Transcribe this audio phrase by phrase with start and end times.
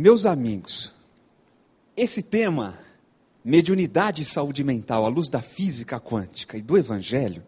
[0.00, 0.94] Meus amigos,
[1.96, 2.78] esse tema,
[3.44, 7.42] mediunidade e saúde mental à luz da física quântica e do evangelho,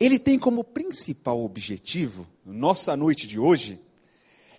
[0.00, 3.78] ele tem como principal objetivo, nossa noite de hoje,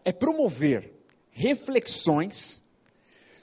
[0.06, 0.94] é promover
[1.32, 2.62] reflexões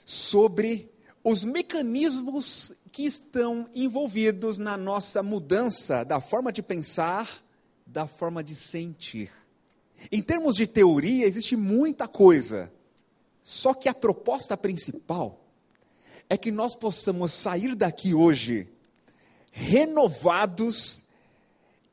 [0.05, 0.89] sobre
[1.21, 7.43] os mecanismos que estão envolvidos na nossa mudança da forma de pensar,
[7.85, 9.29] da forma de sentir.
[10.09, 12.71] Em termos de teoria, existe muita coisa
[13.47, 15.39] só que a proposta principal
[16.29, 18.67] é que nós possamos sair daqui hoje
[19.53, 21.01] renovados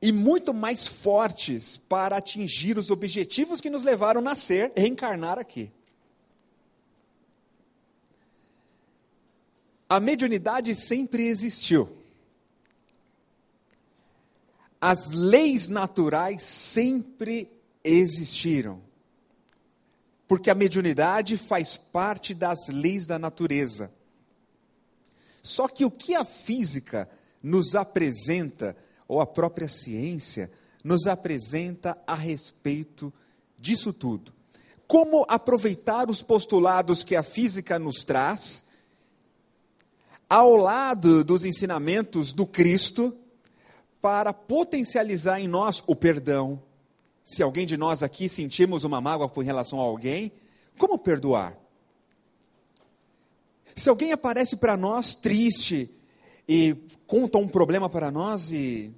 [0.02, 5.38] e muito mais fortes para atingir os objetivos que nos levaram a nascer e reencarnar
[5.38, 5.70] aqui.
[9.88, 11.88] A mediunidade sempre existiu.
[14.80, 17.48] As leis naturais sempre
[17.84, 18.82] existiram
[20.26, 23.90] porque a mediunidade faz parte das leis da natureza.
[25.42, 27.08] Só que o que a física
[27.42, 30.50] nos apresenta, ou a própria ciência,
[30.82, 33.12] nos apresenta a respeito
[33.58, 34.32] disso tudo.
[34.86, 38.64] Como aproveitar os postulados que a física nos traz,
[40.28, 43.16] ao lado dos ensinamentos do Cristo,
[44.00, 46.62] para potencializar em nós o perdão,
[47.24, 50.30] se alguém de nós aqui sentimos uma mágoa por relação a alguém,
[50.76, 51.58] como perdoar?
[53.74, 55.90] Se alguém aparece para nós triste
[56.46, 58.94] e conta um problema para nós e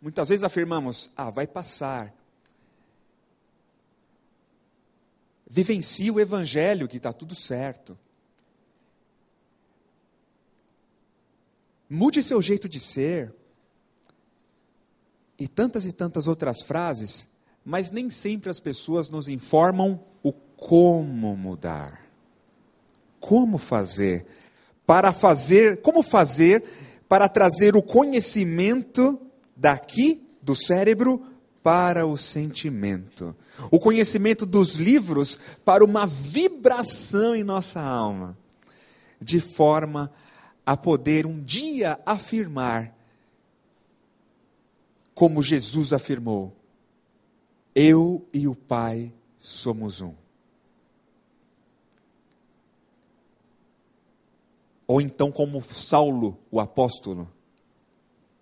[0.00, 2.14] muitas vezes afirmamos: ah, vai passar.
[5.46, 7.98] Vivencie o evangelho que está tudo certo.
[11.88, 13.34] Mude seu jeito de ser.
[15.38, 17.28] E tantas e tantas outras frases
[17.64, 22.02] mas nem sempre as pessoas nos informam o como mudar.
[23.20, 24.26] Como fazer?
[24.86, 26.64] Para fazer, como fazer
[27.08, 29.20] para trazer o conhecimento
[29.54, 31.22] daqui do cérebro
[31.62, 33.36] para o sentimento.
[33.70, 38.36] O conhecimento dos livros para uma vibração em nossa alma,
[39.20, 40.10] de forma
[40.64, 42.96] a poder um dia afirmar
[45.14, 46.56] como Jesus afirmou:
[47.74, 50.14] eu e o Pai somos um.
[54.86, 57.30] Ou então, como Saulo, o apóstolo,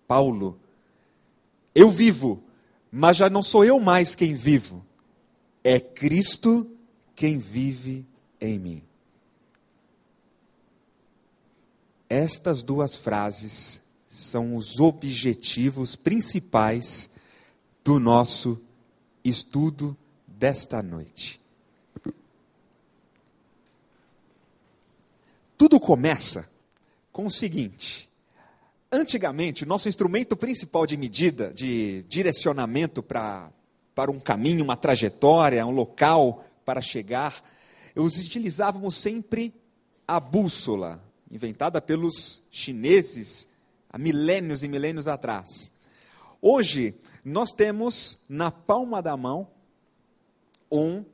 [0.08, 0.58] Paulo,
[1.74, 2.42] eu vivo,
[2.90, 4.84] mas já não sou eu mais quem vivo,
[5.62, 6.68] é Cristo
[7.14, 8.04] quem vive
[8.40, 8.82] em mim.
[12.08, 17.08] Estas duas frases são os objetivos principais
[17.84, 18.60] do nosso
[19.24, 21.40] estudo desta noite.
[25.56, 26.48] Tudo começa
[27.12, 28.08] com o seguinte:
[28.90, 33.52] antigamente, o nosso instrumento principal de medida, de direcionamento para,
[33.94, 37.42] para um caminho, uma trajetória, um local para chegar,
[37.94, 39.52] os utilizávamos sempre
[40.06, 43.48] a bússola, inventada pelos chineses
[43.90, 45.72] há milênios e milênios atrás.
[46.40, 46.94] Hoje,
[47.24, 49.48] nós temos na palma da mão
[50.70, 51.04] um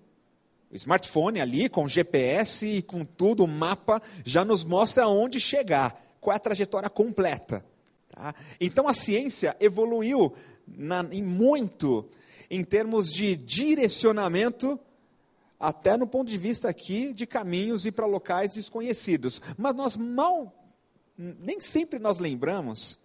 [0.73, 6.35] smartphone ali com GPS e com tudo, o mapa já nos mostra aonde chegar, qual
[6.35, 7.65] é a trajetória completa.
[8.11, 8.35] Tá?
[8.61, 10.35] Então a ciência evoluiu
[10.67, 12.09] na, em muito
[12.51, 14.79] em termos de direcionamento,
[15.59, 19.41] até no ponto de vista aqui de caminhos e para locais desconhecidos.
[19.57, 20.53] Mas nós mal,
[21.19, 22.99] nem sempre nós lembramos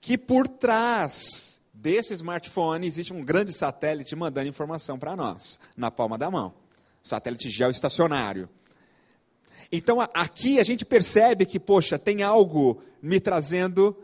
[0.00, 1.53] que por trás
[1.84, 6.54] desse smartphone existe um grande satélite mandando informação para nós, na palma da mão.
[7.02, 8.48] Satélite geoestacionário.
[9.70, 13.94] Então aqui a gente percebe que, poxa, tem algo me trazendo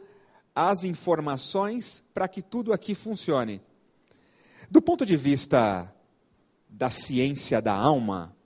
[0.55, 3.63] as informações para que tudo aqui funcione.
[4.71, 5.91] Do ponto de vista
[6.69, 8.37] da ciência da alma,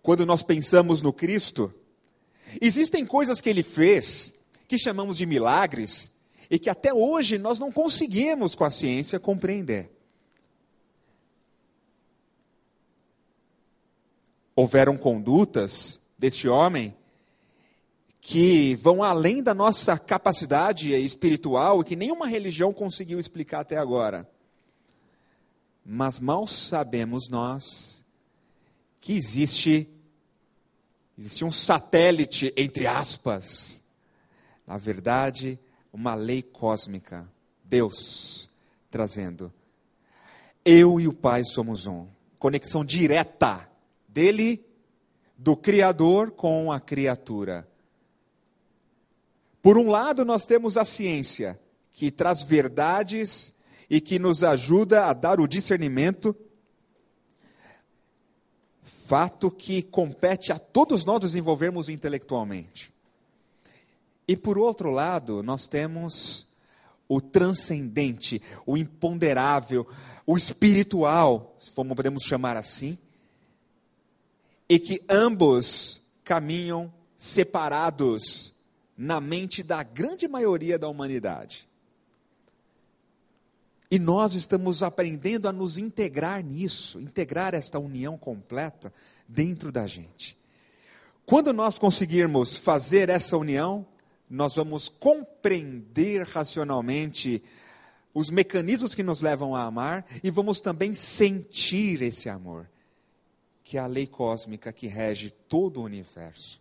[0.00, 1.74] quando nós pensamos no Cristo,
[2.60, 4.32] existem coisas que ele fez
[4.68, 6.12] que chamamos de milagres,
[6.50, 9.90] e que até hoje nós não conseguimos, com a ciência, compreender.
[14.54, 16.96] Houveram condutas deste homem
[18.20, 24.28] que vão além da nossa capacidade espiritual e que nenhuma religião conseguiu explicar até agora.
[25.84, 28.04] Mas mal sabemos nós
[29.00, 29.88] que existe
[31.16, 33.80] existe um satélite entre aspas.
[34.66, 35.56] Na verdade,
[35.96, 37.26] uma lei cósmica.
[37.64, 38.50] Deus
[38.90, 39.50] trazendo.
[40.62, 42.06] Eu e o Pai somos um.
[42.38, 43.66] Conexão direta
[44.06, 44.62] dele,
[45.38, 47.66] do Criador com a criatura.
[49.62, 51.58] Por um lado, nós temos a ciência,
[51.92, 53.52] que traz verdades
[53.88, 56.36] e que nos ajuda a dar o discernimento,
[58.82, 62.95] fato que compete a todos nós desenvolvermos intelectualmente.
[64.28, 66.46] E por outro lado, nós temos
[67.08, 69.86] o transcendente, o imponderável,
[70.26, 72.98] o espiritual, se podemos chamar assim,
[74.68, 78.52] e que ambos caminham separados
[78.96, 81.68] na mente da grande maioria da humanidade.
[83.88, 88.92] E nós estamos aprendendo a nos integrar nisso, integrar esta união completa
[89.28, 90.36] dentro da gente.
[91.24, 93.86] Quando nós conseguirmos fazer essa união,
[94.28, 97.42] nós vamos compreender racionalmente
[98.12, 102.68] os mecanismos que nos levam a amar e vamos também sentir esse amor,
[103.62, 106.60] que é a lei cósmica que rege todo o universo.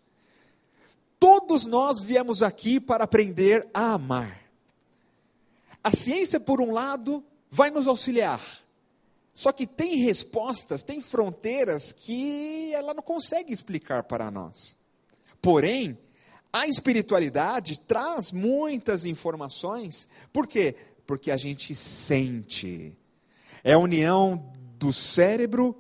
[1.18, 4.42] Todos nós viemos aqui para aprender a amar.
[5.84, 8.42] A ciência, por um lado, vai nos auxiliar.
[9.34, 14.78] Só que tem respostas, tem fronteiras que ela não consegue explicar para nós.
[15.42, 15.98] Porém,
[16.56, 20.08] a espiritualidade traz muitas informações.
[20.32, 20.74] Por quê?
[21.06, 22.98] Porque a gente sente.
[23.62, 25.76] É a união do cérebro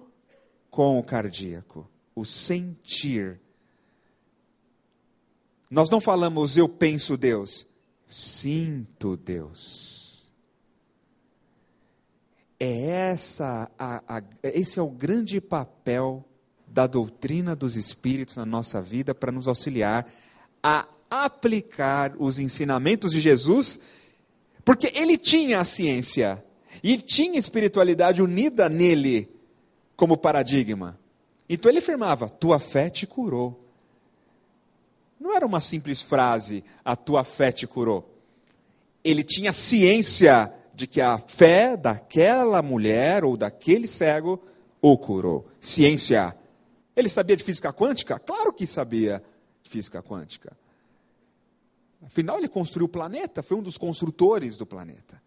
[0.69, 1.89] com o cardíaco.
[2.13, 3.39] O sentir.
[5.71, 7.65] Nós não falamos eu penso Deus,
[8.05, 10.29] sinto Deus.
[12.59, 16.25] É essa, a, a, esse é o grande papel
[16.67, 20.05] da doutrina dos Espíritos na nossa vida para nos auxiliar
[20.67, 23.79] a aplicar os ensinamentos de Jesus,
[24.63, 26.43] porque ele tinha a ciência
[26.81, 29.29] e tinha espiritualidade unida nele
[29.95, 30.99] como paradigma.
[31.47, 33.63] Então ele afirmava: tua fé te curou.
[35.19, 38.11] Não era uma simples frase, a tua fé te curou.
[39.03, 44.41] Ele tinha ciência de que a fé daquela mulher ou daquele cego
[44.81, 45.45] o curou.
[45.59, 46.35] Ciência.
[46.95, 48.17] Ele sabia de física quântica?
[48.17, 49.21] Claro que sabia
[49.65, 50.55] física quântica.
[52.05, 55.21] Afinal, ele construiu o planeta, foi um dos construtores do planeta.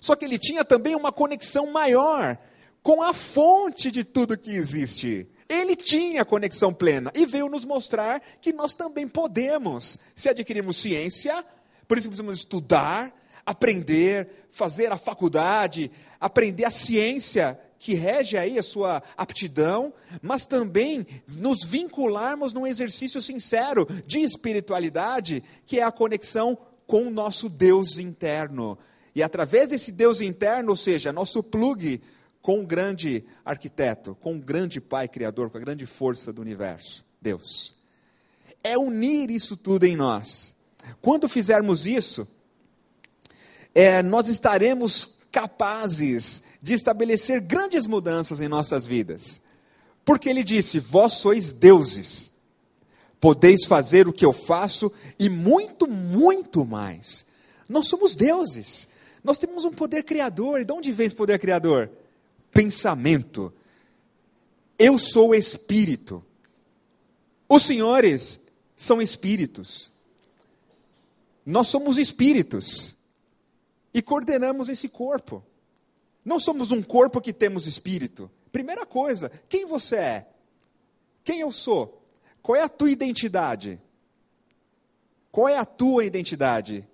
[0.00, 2.38] Só que ele tinha também uma conexão maior
[2.82, 5.28] com a fonte de tudo que existe.
[5.48, 11.44] Ele tinha conexão plena e veio nos mostrar que nós também podemos, se adquirirmos ciência,
[11.86, 13.14] por isso precisamos estudar,
[13.46, 15.90] aprender, fazer a faculdade,
[16.20, 23.22] aprender a ciência que rege aí a sua aptidão, mas também nos vincularmos num exercício
[23.22, 28.78] sincero de espiritualidade, que é a conexão com o nosso Deus interno.
[29.14, 32.00] E através desse Deus interno, ou seja, nosso plug
[32.40, 37.04] com o grande arquiteto, com o grande Pai Criador, com a grande força do universo,
[37.20, 37.76] Deus.
[38.62, 40.56] É unir isso tudo em nós.
[41.00, 42.26] Quando fizermos isso,
[43.74, 49.40] é, nós estaremos capazes de estabelecer grandes mudanças em nossas vidas.
[50.04, 52.32] Porque ele disse: Vós sois deuses,
[53.20, 57.26] podeis fazer o que eu faço e muito, muito mais.
[57.68, 58.88] Nós somos deuses,
[59.22, 60.60] nós temos um poder criador.
[60.60, 61.90] E de onde vem esse poder criador?
[62.50, 63.52] Pensamento.
[64.78, 66.24] Eu sou espírito.
[67.48, 68.40] Os senhores
[68.76, 69.92] são espíritos.
[71.44, 72.96] Nós somos espíritos
[73.92, 75.42] e coordenamos esse corpo.
[76.24, 78.30] Não somos um corpo que temos espírito.
[78.52, 80.28] Primeira coisa, quem você é?
[81.24, 82.02] Quem eu sou?
[82.42, 83.80] Qual é a tua identidade?
[85.30, 86.88] Qual é a tua identidade?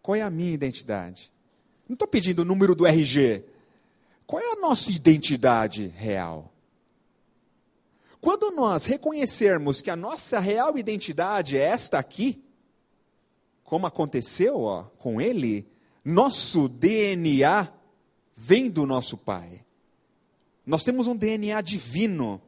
[0.00, 1.32] Qual é a minha identidade?
[1.88, 3.44] Não estou pedindo o número do RG.
[4.26, 6.52] Qual é a nossa identidade real?
[8.20, 12.42] Quando nós reconhecermos que a nossa real identidade é esta aqui,
[13.62, 15.68] como aconteceu ó, com ele,
[16.02, 17.70] nosso DNA
[18.36, 19.64] vem do nosso Pai.
[20.66, 22.40] Nós temos um DNA divino,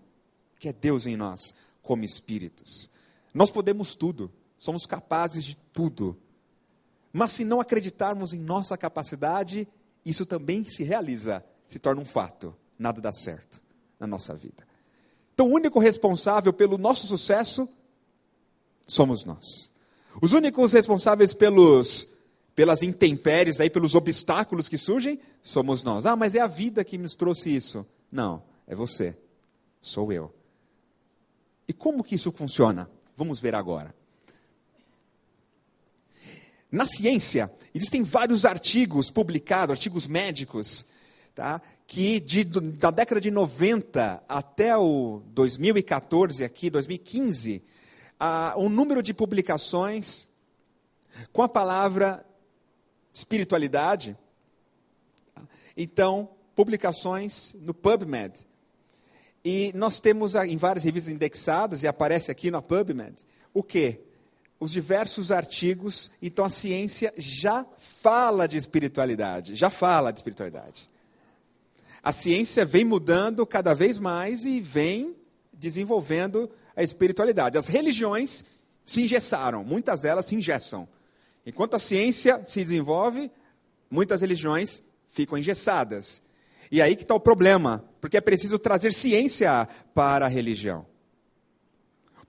[0.59, 2.89] que é Deus em nós, como espíritos.
[3.35, 6.17] Nós podemos tudo, somos capazes de tudo.
[7.13, 9.69] Mas se não acreditarmos em nossa capacidade,
[10.05, 12.55] isso também se realiza, se torna um fato.
[12.79, 13.63] Nada dá certo
[13.99, 14.67] na nossa vida.
[15.35, 17.69] Então, o único responsável pelo nosso sucesso
[18.87, 19.71] somos nós.
[20.21, 22.09] Os únicos responsáveis pelos
[22.57, 26.07] pelas intempéries, aí, pelos obstáculos que surgem, somos nós.
[26.07, 27.87] Ah, mas é a vida que nos trouxe isso.
[28.11, 29.15] Não, é você.
[29.83, 30.35] Sou eu.
[31.69, 32.91] E como que isso funciona?
[33.15, 33.95] Vamos ver agora.
[36.73, 40.85] Na ciência, existem vários artigos publicados, artigos médicos,
[41.35, 41.61] tá?
[41.87, 47.63] que de, da década de 90 até o 2014, aqui, 2015,
[48.19, 50.27] ah, o número de publicações
[51.33, 52.25] com a palavra
[53.17, 54.15] espiritualidade.
[55.75, 58.47] Então, publicações no PubMed.
[59.43, 64.01] E nós temos em várias revistas indexadas, e aparece aqui na PubMed, o quê?
[64.61, 66.11] Os diversos artigos.
[66.21, 69.55] Então, a ciência já fala de espiritualidade.
[69.55, 70.91] Já fala de espiritualidade.
[72.03, 75.17] A ciência vem mudando cada vez mais e vem
[75.53, 77.57] desenvolvendo a espiritualidade.
[77.57, 78.45] As religiões
[78.85, 80.87] se engessaram, muitas delas se engessam.
[81.47, 83.31] Enquanto a ciência se desenvolve,
[83.91, 86.23] muitas religiões ficam engessadas.
[86.71, 90.85] E aí que está o problema, porque é preciso trazer ciência para a religião.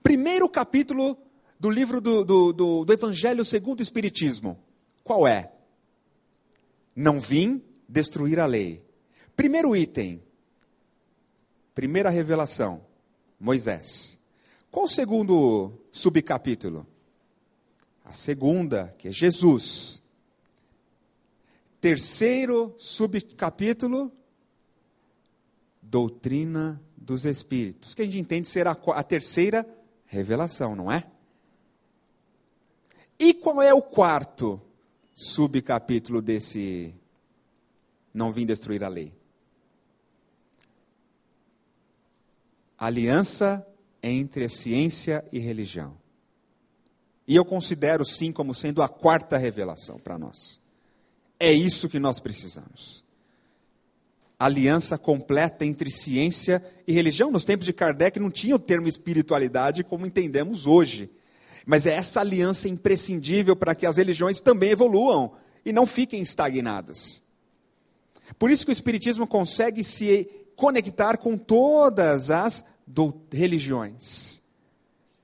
[0.02, 1.18] Primeiro capítulo
[1.58, 4.58] do livro do, do, do, do Evangelho segundo o Espiritismo.
[5.02, 5.52] Qual é?
[6.94, 8.88] Não vim destruir a lei,
[9.38, 10.20] Primeiro item,
[11.72, 12.84] primeira revelação,
[13.38, 14.18] Moisés.
[14.68, 16.84] Qual o segundo subcapítulo?
[18.08, 20.02] A segunda, que é Jesus.
[21.80, 24.10] Terceiro subcapítulo,
[25.80, 29.68] doutrina dos Espíritos, que a gente entende ser a, a terceira
[30.06, 31.06] revelação, não é?
[33.18, 34.60] E qual é o quarto
[35.14, 36.94] subcapítulo desse
[38.12, 39.12] Não Vim Destruir a Lei?
[42.78, 43.66] aliança
[44.00, 45.96] entre a ciência e religião.
[47.28, 50.58] E eu considero sim como sendo a quarta revelação para nós.
[51.38, 53.04] É isso que nós precisamos.
[54.38, 57.30] Aliança completa entre ciência e religião.
[57.30, 61.10] Nos tempos de Kardec não tinha o termo espiritualidade como entendemos hoje.
[61.66, 65.32] Mas é essa aliança imprescindível para que as religiões também evoluam
[65.66, 67.22] e não fiquem estagnadas.
[68.38, 72.64] Por isso que o Espiritismo consegue se conectar com todas as
[73.30, 74.42] religiões,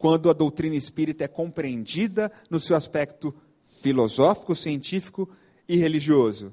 [0.04, 3.34] quando a doutrina espírita é compreendida no seu aspecto
[3.64, 5.30] filosófico, científico
[5.66, 6.52] e religioso.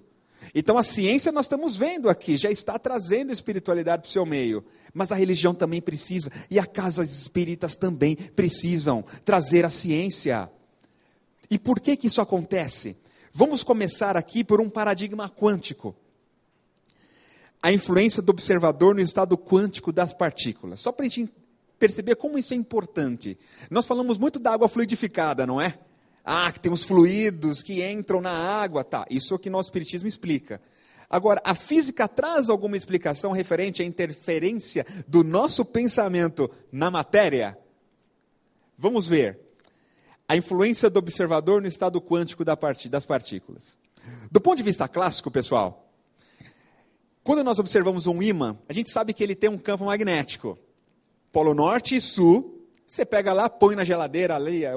[0.55, 4.63] Então a ciência nós estamos vendo aqui, já está trazendo espiritualidade para o seu meio,
[4.93, 10.49] mas a religião também precisa, e as casas espíritas também precisam trazer a ciência.
[11.49, 12.95] E por que que isso acontece?
[13.33, 15.93] Vamos começar aqui por um paradigma quântico
[17.61, 20.79] a influência do observador no estado quântico das partículas.
[20.79, 21.40] Só para a gente
[21.81, 23.35] perceber como isso é importante.
[23.67, 25.79] Nós falamos muito da água fluidificada, não é?
[26.23, 29.03] Ah, que tem os fluidos que entram na água, tá.
[29.09, 30.61] Isso é o que nosso espiritismo explica.
[31.09, 37.57] Agora, a física traz alguma explicação referente à interferência do nosso pensamento na matéria?
[38.77, 39.39] Vamos ver.
[40.29, 43.75] A influência do observador no estado quântico das partículas.
[44.31, 45.91] Do ponto de vista clássico, pessoal,
[47.23, 50.59] quando nós observamos um ímã, a gente sabe que ele tem um campo magnético.
[51.31, 54.73] Polo Norte e Sul, você pega lá, põe na geladeira ali a,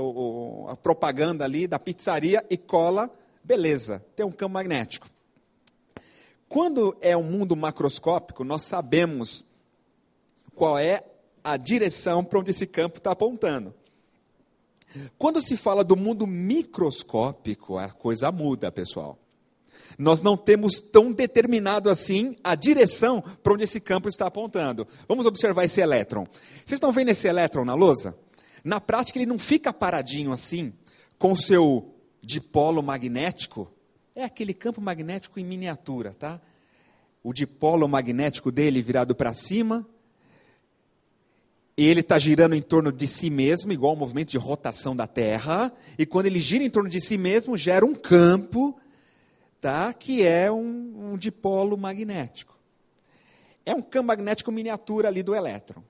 [0.68, 3.10] a propaganda ali da pizzaria e cola,
[3.42, 5.08] beleza, tem um campo magnético.
[6.48, 9.44] Quando é um mundo macroscópico, nós sabemos
[10.54, 11.02] qual é
[11.42, 13.74] a direção para onde esse campo está apontando.
[15.18, 19.18] Quando se fala do mundo microscópico, a coisa muda, pessoal.
[19.98, 24.86] Nós não temos tão determinado assim a direção para onde esse campo está apontando.
[25.08, 26.24] Vamos observar esse elétron.
[26.64, 28.16] Vocês estão vendo esse elétron na lousa?
[28.62, 30.72] Na prática, ele não fica paradinho assim,
[31.18, 33.70] com o seu dipolo magnético.
[34.14, 36.40] É aquele campo magnético em miniatura, tá?
[37.22, 39.86] O dipolo magnético dele virado para cima,
[41.76, 45.06] e ele está girando em torno de si mesmo, igual ao movimento de rotação da
[45.06, 48.78] Terra, e quando ele gira em torno de si mesmo, gera um campo
[49.64, 49.94] tá?
[49.94, 52.54] que é um, um dipolo magnético.
[53.64, 55.82] É um campo magnético miniatura ali do elétron.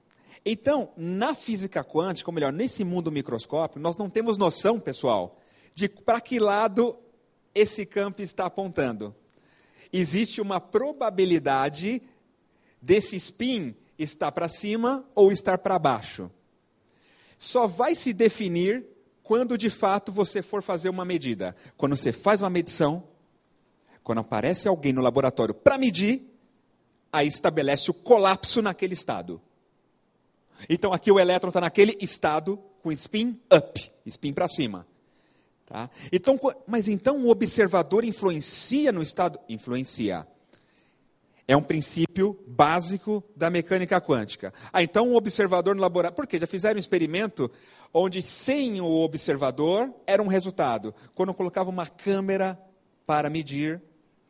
[0.47, 5.40] Então, na física quântica, ou melhor, nesse mundo microscópio, nós não temos noção, pessoal,
[5.75, 6.97] de para que lado
[7.52, 9.12] esse campo está apontando.
[9.93, 12.00] Existe uma probabilidade
[12.81, 16.31] desse spin estar para cima ou estar para baixo.
[17.37, 18.87] Só vai se definir
[19.21, 21.57] quando de fato você for fazer uma medida.
[21.76, 23.02] Quando você faz uma medição,
[24.04, 26.23] quando aparece alguém no laboratório para medir,
[27.11, 29.40] aí estabelece o colapso naquele estado.
[30.68, 34.87] Então aqui o elétron está naquele estado com spin up, spin para cima.
[35.66, 35.88] Tá?
[36.12, 39.40] Então, mas então o observador influencia no estado?
[39.49, 40.26] Influencia.
[41.49, 44.52] É um princípio básico da mecânica quântica.
[44.73, 46.16] Ah, então o observador no laboratório.
[46.16, 46.38] Por quê?
[46.38, 47.50] Já fizeram um experimento
[47.92, 50.94] onde sem o observador era um resultado.
[51.14, 52.58] Quando colocava uma câmera
[53.06, 53.80] para medir,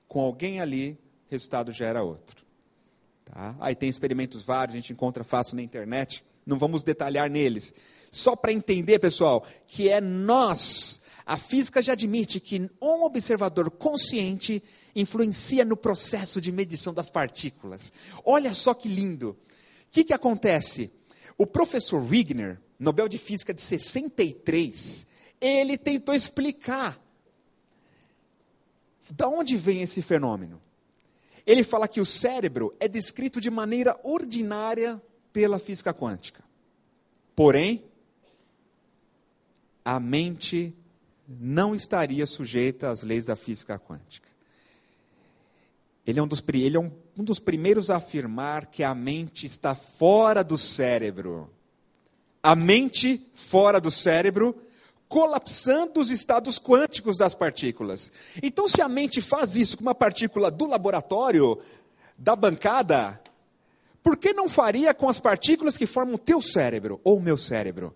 [0.08, 2.44] com alguém ali, resultado já era outro.
[3.24, 3.56] Tá?
[3.60, 7.74] Aí tem experimentos vários, a gente encontra fácil na internet, não vamos detalhar neles.
[8.10, 11.00] Só para entender, pessoal, que é nós.
[11.26, 14.62] A física já admite que um observador consciente
[14.94, 17.92] influencia no processo de medição das partículas.
[18.24, 19.30] Olha só que lindo.
[19.30, 19.36] O
[19.90, 20.92] que, que acontece?
[21.36, 25.06] O professor Wigner, Nobel de Física de 63,
[25.40, 27.03] ele tentou explicar
[29.10, 30.60] da onde vem esse fenômeno.
[31.46, 35.00] Ele fala que o cérebro é descrito de maneira ordinária
[35.32, 36.42] pela física quântica.
[37.36, 37.84] Porém,
[39.84, 40.74] a mente
[41.28, 44.28] não estaria sujeita às leis da física quântica.
[46.06, 49.46] Ele é, um dos, ele é um, um dos primeiros a afirmar que a mente
[49.46, 51.50] está fora do cérebro.
[52.42, 54.54] A mente fora do cérebro
[55.14, 58.10] colapsando os estados quânticos das partículas.
[58.42, 61.56] Então, se a mente faz isso com uma partícula do laboratório,
[62.18, 63.20] da bancada,
[64.02, 67.38] por que não faria com as partículas que formam o teu cérebro ou o meu
[67.38, 67.94] cérebro?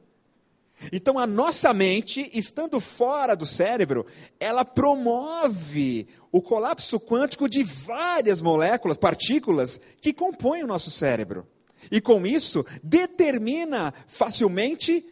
[0.93, 4.07] Então, a nossa mente, estando fora do cérebro,
[4.39, 11.49] ela promove o colapso quântico de várias moléculas, partículas, que compõem o nosso cérebro.
[11.91, 15.05] E com isso, determina facilmente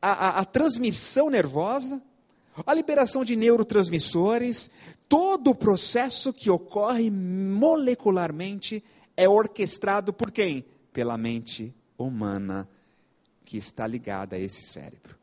[0.00, 2.02] a, a, a transmissão nervosa,
[2.66, 4.70] a liberação de neurotransmissores,
[5.08, 8.82] todo o processo que ocorre molecularmente
[9.16, 10.64] é orquestrado por quem?
[10.92, 12.68] Pela mente humana
[13.44, 15.16] que está ligada a esse cérebro.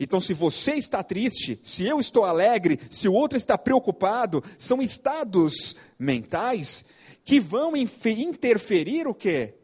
[0.00, 4.80] Então, se você está triste, se eu estou alegre, se o outro está preocupado, são
[4.80, 6.84] estados mentais
[7.24, 9.54] que vão interferir o quê?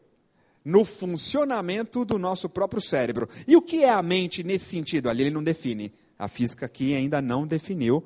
[0.69, 3.27] No funcionamento do nosso próprio cérebro.
[3.47, 5.09] E o que é a mente nesse sentido?
[5.09, 5.91] Ali ele não define.
[6.17, 8.05] A física aqui ainda não definiu,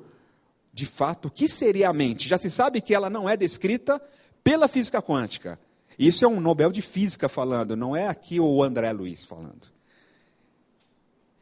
[0.72, 2.26] de fato, o que seria a mente.
[2.28, 4.00] Já se sabe que ela não é descrita
[4.42, 5.58] pela física quântica.
[5.98, 9.68] Isso é um Nobel de Física falando, não é aqui o André Luiz falando.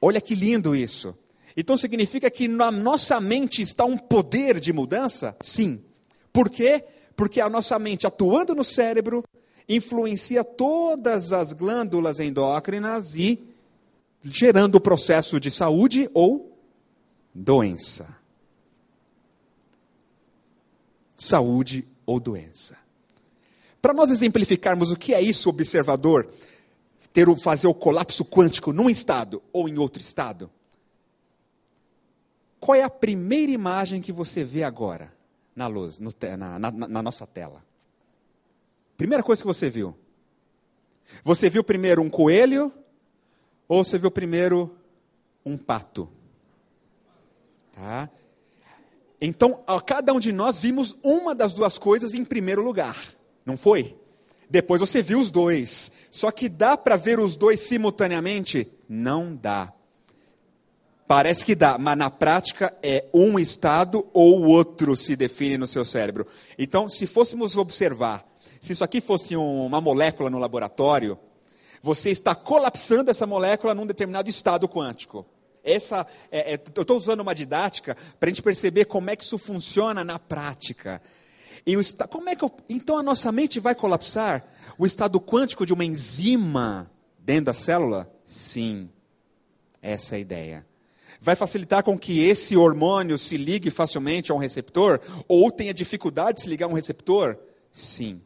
[0.00, 1.16] Olha que lindo isso.
[1.56, 5.37] Então significa que na nossa mente está um poder de mudança?
[5.40, 5.82] Sim.
[6.32, 6.85] Por quê?
[7.14, 9.22] Porque a nossa mente atuando no cérebro
[9.68, 13.42] influencia todas as glândulas endócrinas e
[14.22, 16.57] gerando o processo de saúde ou
[17.35, 18.16] doença.
[21.16, 22.77] Saúde ou doença.
[23.81, 26.29] Para nós exemplificarmos o que é isso, observador,
[27.12, 30.51] ter o, fazer o colapso quântico num estado ou em outro estado,
[32.61, 35.12] qual é a primeira imagem que você vê agora
[35.55, 37.64] na luz, no, na, na, na nossa tela?
[38.96, 39.96] Primeira coisa que você viu.
[41.24, 42.72] Você viu primeiro um coelho
[43.68, 44.76] ou você viu primeiro
[45.44, 46.09] um pato?
[47.74, 48.09] Tá?
[49.20, 52.96] Então, cada um de nós vimos uma das duas coisas em primeiro lugar,
[53.46, 53.96] não foi?
[54.50, 55.90] Depois você viu os dois.
[56.11, 58.70] Só que dá para ver os dois simultaneamente?
[58.88, 59.72] Não dá.
[61.07, 65.66] Parece que dá, mas na prática é um estado ou o outro se define no
[65.66, 66.26] seu cérebro.
[66.59, 68.26] Então, se fôssemos observar
[68.62, 71.18] se isso aqui fosse um, uma molécula no laboratório,
[71.83, 75.27] você está colapsando essa molécula num determinado estado quântico.
[75.64, 79.25] Essa, é, é, eu estou usando uma didática para a gente perceber como é que
[79.25, 81.03] isso funciona na prática.
[81.66, 84.44] E o, como é que eu, então a nossa mente vai colapsar?
[84.79, 88.12] O estado quântico de uma enzima dentro da célula?
[88.25, 88.88] Sim,
[89.81, 90.66] essa é a ideia.
[91.20, 95.01] Vai facilitar com que esse hormônio se ligue facilmente a um receptor?
[95.27, 97.37] Ou tenha dificuldade de se ligar a um receptor?
[97.72, 98.20] Sim.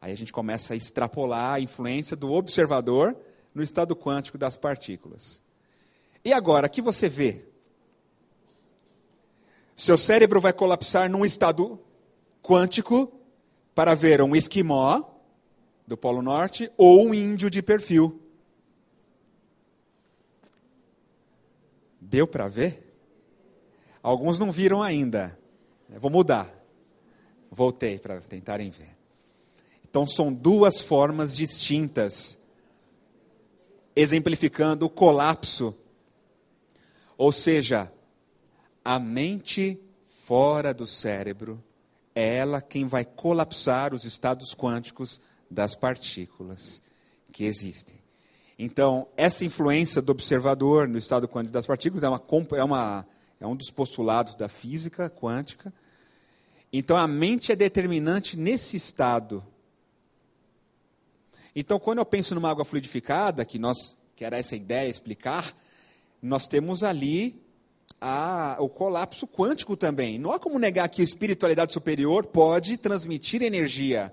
[0.00, 3.16] Aí a gente começa a extrapolar a influência do observador
[3.54, 5.42] no estado quântico das partículas.
[6.24, 7.44] E agora, o que você vê?
[9.74, 11.80] Seu cérebro vai colapsar num estado
[12.42, 13.12] quântico
[13.74, 15.04] para ver um esquimó
[15.86, 18.20] do Polo Norte ou um índio de perfil.
[22.00, 22.84] Deu para ver?
[24.02, 25.38] Alguns não viram ainda.
[25.88, 26.52] Eu vou mudar.
[27.50, 28.97] Voltei para tentarem ver.
[29.90, 32.38] Então, são duas formas distintas,
[33.96, 35.74] exemplificando o colapso.
[37.16, 37.90] Ou seja,
[38.84, 41.62] a mente fora do cérebro
[42.14, 45.20] é ela quem vai colapsar os estados quânticos
[45.50, 46.82] das partículas
[47.32, 47.96] que existem.
[48.58, 52.22] Então, essa influência do observador no estado quântico das partículas é, uma,
[52.56, 53.06] é, uma,
[53.40, 55.72] é um dos postulados da física quântica.
[56.72, 59.44] Então, a mente é determinante nesse estado
[61.60, 65.56] então, quando eu penso numa água fluidificada, que nós que era essa ideia explicar,
[66.20, 67.40] nós temos ali
[68.00, 70.18] a, o colapso quântico também.
[70.18, 74.12] Não há como negar que a espiritualidade superior pode transmitir energia.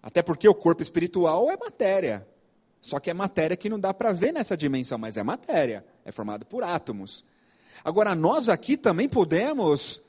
[0.00, 2.24] Até porque o corpo espiritual é matéria.
[2.80, 5.84] Só que é matéria que não dá para ver nessa dimensão, mas é matéria.
[6.04, 7.24] É formado por átomos.
[7.84, 10.00] Agora, nós aqui também podemos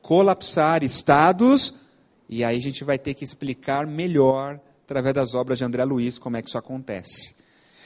[0.00, 1.72] colapsar estados,
[2.32, 6.18] e aí a gente vai ter que explicar melhor, através das obras de André Luiz,
[6.18, 7.34] como é que isso acontece.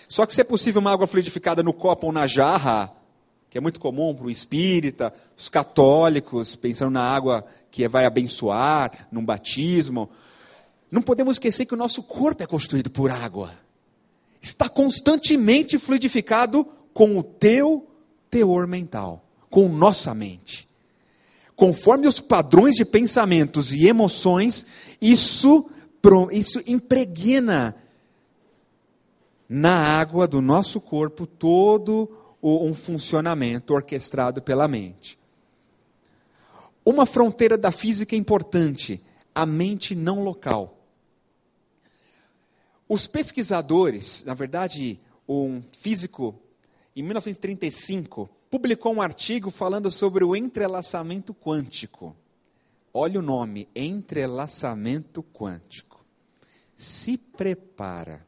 [0.08, 2.94] Só que se é possível uma água fluidificada no copo ou na jarra,
[3.50, 9.08] que é muito comum para o espírita, os católicos, pensando na água que vai abençoar,
[9.10, 10.08] num batismo,
[10.92, 13.50] não podemos esquecer que o nosso corpo é constituído por água.
[14.40, 17.84] Está constantemente fluidificado com o teu
[18.30, 20.68] teor mental, com nossa mente.
[21.56, 24.66] Conforme os padrões de pensamentos e emoções,
[25.00, 25.70] isso,
[26.30, 27.74] isso impregna
[29.48, 35.18] na água do nosso corpo todo um funcionamento orquestrado pela mente.
[36.84, 39.02] Uma fronteira da física importante,
[39.34, 40.78] a mente não local.
[42.88, 46.38] Os pesquisadores, na verdade, um físico,
[46.94, 52.16] em 1935, publicou um artigo falando sobre o entrelaçamento quântico.
[52.92, 56.04] Olha o nome, entrelaçamento quântico.
[56.74, 58.26] Se prepara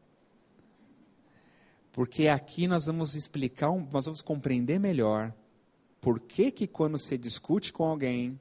[1.98, 5.35] porque aqui nós vamos explicar, nós vamos compreender melhor
[6.00, 8.38] por que que quando você discute com alguém,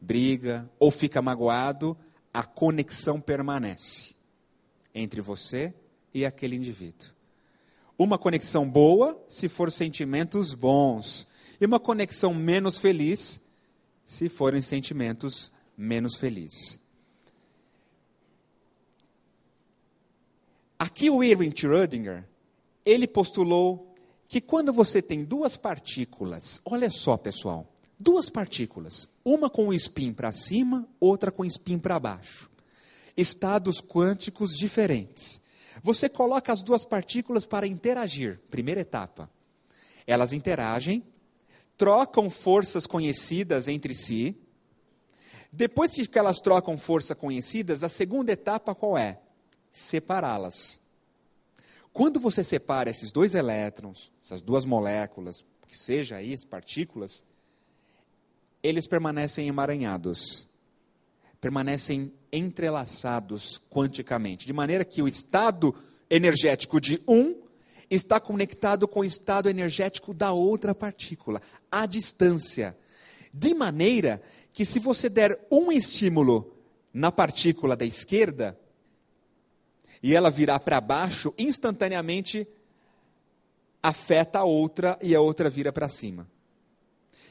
[0.00, 1.96] briga ou fica magoado,
[2.32, 4.12] a conexão permanece
[4.92, 5.72] entre você
[6.12, 7.13] e aquele indivíduo.
[7.96, 11.26] Uma conexão boa, se for sentimentos bons,
[11.60, 13.40] e uma conexão menos feliz,
[14.04, 16.78] se forem sentimentos menos felizes.
[20.78, 22.24] Aqui o Erwin Schrödinger,
[22.84, 23.94] ele postulou
[24.28, 30.12] que quando você tem duas partículas, olha só pessoal, duas partículas, uma com o spin
[30.12, 32.50] para cima, outra com o spin para baixo,
[33.16, 35.40] estados quânticos diferentes.
[35.84, 39.28] Você coloca as duas partículas para interagir, primeira etapa.
[40.06, 41.04] Elas interagem,
[41.76, 44.34] trocam forças conhecidas entre si.
[45.52, 49.20] Depois que elas trocam forças conhecidas, a segunda etapa qual é?
[49.70, 50.80] separá-las.
[51.92, 57.22] Quando você separa esses dois elétrons, essas duas moléculas, que seja aí, partículas,
[58.62, 60.48] eles permanecem emaranhados,
[61.44, 65.74] permanecem entrelaçados quanticamente, de maneira que o estado
[66.08, 67.38] energético de um
[67.90, 72.74] está conectado com o estado energético da outra partícula, à distância.
[73.30, 74.22] De maneira
[74.54, 76.56] que, se você der um estímulo
[76.94, 78.58] na partícula da esquerda,
[80.02, 82.48] e ela virar para baixo, instantaneamente
[83.82, 86.26] afeta a outra e a outra vira para cima.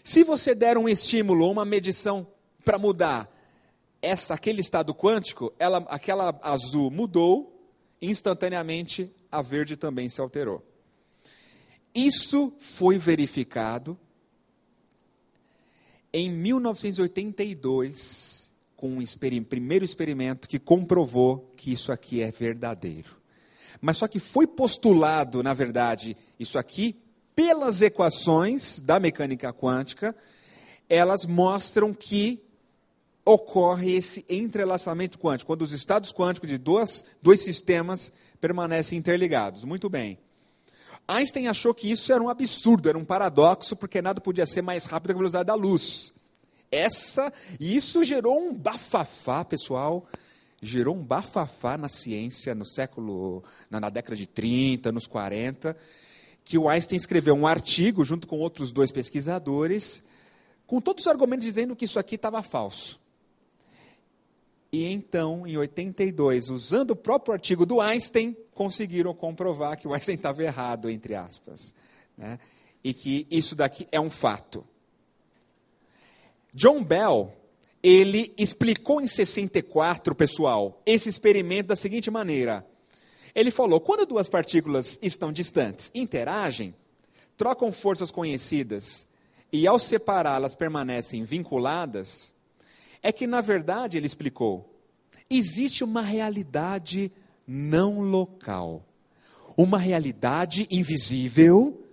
[0.03, 2.27] Se você der um estímulo ou uma medição
[2.63, 3.32] para mudar
[4.03, 7.57] essa, aquele estado quântico, ela, aquela azul mudou,
[8.01, 10.61] instantaneamente a verde também se alterou.
[11.95, 13.97] Isso foi verificado
[16.11, 23.15] em 1982 com um experim primeiro experimento que comprovou que isso aqui é verdadeiro.
[23.79, 26.97] Mas só que foi postulado, na verdade, isso aqui,
[27.33, 30.13] pelas equações da mecânica quântica,
[30.89, 32.42] elas mostram que
[33.25, 39.63] ocorre esse entrelaçamento quântico, quando os estados quânticos de dois, dois sistemas permanecem interligados.
[39.63, 40.19] Muito bem.
[41.07, 44.85] Einstein achou que isso era um absurdo, era um paradoxo, porque nada podia ser mais
[44.85, 46.13] rápido que a velocidade da luz.
[46.71, 50.07] Essa, e isso gerou um bafafá, pessoal,
[50.61, 55.77] gerou um bafafá na ciência no século, na, na década de 30, nos 40,
[56.43, 60.01] que o Einstein escreveu um artigo junto com outros dois pesquisadores,
[60.65, 62.99] com todos os argumentos dizendo que isso aqui estava falso.
[64.73, 70.15] E então, em 82, usando o próprio artigo do Einstein, conseguiram comprovar que o Einstein
[70.15, 71.75] estava errado, entre aspas.
[72.17, 72.39] Né?
[72.83, 74.65] E que isso daqui é um fato.
[76.55, 77.31] John Bell,
[77.83, 82.65] ele explicou em 64, pessoal, esse experimento da seguinte maneira.
[83.35, 86.73] Ele falou: quando duas partículas estão distantes, interagem,
[87.37, 89.07] trocam forças conhecidas
[89.51, 92.32] e ao separá-las permanecem vinculadas,
[93.03, 94.73] é que na verdade, ele explicou,
[95.29, 97.11] existe uma realidade
[97.45, 98.83] não local,
[99.55, 101.85] uma realidade invisível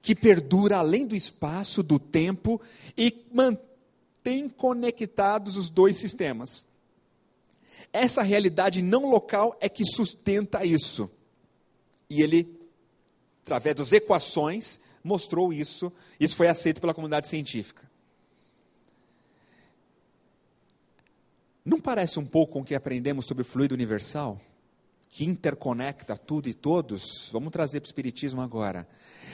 [0.00, 2.60] que perdura além do espaço, do tempo
[2.96, 6.64] e mantém conectados os dois sistemas.
[7.92, 11.10] Essa realidade não local é que sustenta isso.
[12.08, 12.58] E ele
[13.48, 15.90] através das equações, mostrou isso.
[16.20, 17.87] Isso foi aceito pela comunidade científica.
[21.68, 24.40] Não parece um pouco com o que aprendemos sobre o fluido universal?
[25.10, 27.28] Que interconecta tudo e todos?
[27.30, 28.88] Vamos trazer para o Espiritismo agora.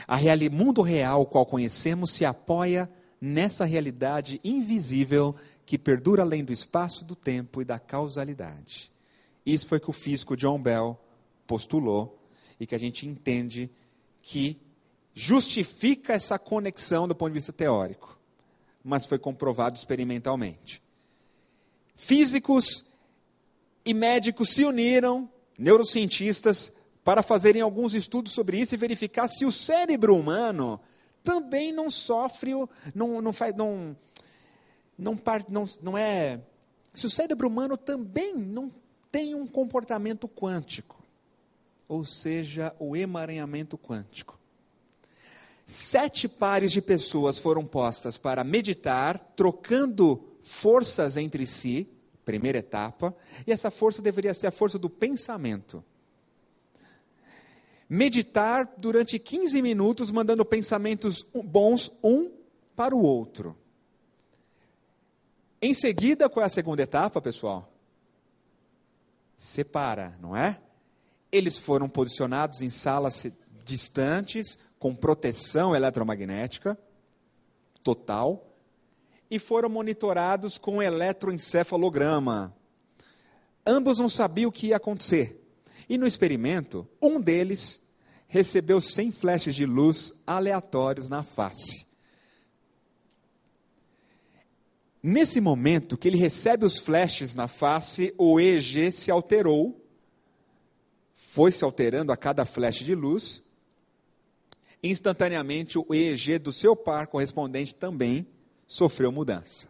[0.08, 7.04] O mundo real, qual conhecemos, se apoia nessa realidade invisível que perdura além do espaço,
[7.04, 8.90] do tempo e da causalidade.
[9.46, 10.98] Isso foi que o físico John Bell
[11.46, 12.20] postulou
[12.58, 13.70] e que a gente entende
[14.20, 14.58] que
[15.14, 18.18] justifica essa conexão do ponto de vista teórico,
[18.82, 20.82] mas foi comprovado experimentalmente.
[21.94, 22.84] Físicos
[23.84, 25.28] e médicos se uniram,
[25.58, 30.80] neurocientistas, para fazerem alguns estudos sobre isso e verificar se o cérebro humano
[31.22, 32.52] também não sofre,
[32.94, 33.96] não, não, faz, não,
[34.98, 36.40] não, não, não é.
[36.92, 38.72] Se o cérebro humano também não
[39.10, 41.02] tem um comportamento quântico,
[41.86, 44.38] ou seja, o emaranhamento quântico.
[45.66, 51.88] Sete pares de pessoas foram postas para meditar, trocando forças entre si,
[52.24, 53.14] primeira etapa,
[53.46, 55.82] e essa força deveria ser a força do pensamento.
[57.88, 62.30] Meditar durante 15 minutos, mandando pensamentos bons um
[62.76, 63.56] para o outro.
[65.60, 67.72] Em seguida, qual é a segunda etapa, pessoal?
[69.38, 70.60] Separa, não é?
[71.32, 73.26] Eles foram posicionados em salas
[73.64, 76.78] distantes, com proteção eletromagnética
[77.82, 78.53] total,
[79.30, 82.54] e foram monitorados com eletroencefalograma.
[83.66, 85.40] Ambos não sabiam o que ia acontecer.
[85.88, 87.80] E no experimento, um deles
[88.26, 91.86] recebeu 100 flashes de luz aleatórios na face.
[95.02, 99.78] Nesse momento que ele recebe os flashes na face, o EEG se alterou,
[101.14, 103.42] foi se alterando a cada flash de luz.
[104.82, 108.26] Instantaneamente, o EEG do seu par correspondente também
[108.74, 109.68] sofreu mudança.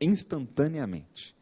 [0.00, 1.36] Instantaneamente.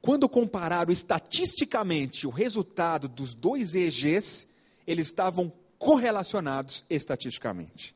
[0.00, 4.48] Quando compararam estatisticamente o resultado dos dois EEGs,
[4.86, 7.94] eles estavam correlacionados estatisticamente,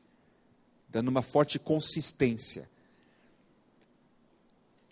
[0.87, 2.69] dando uma forte consistência.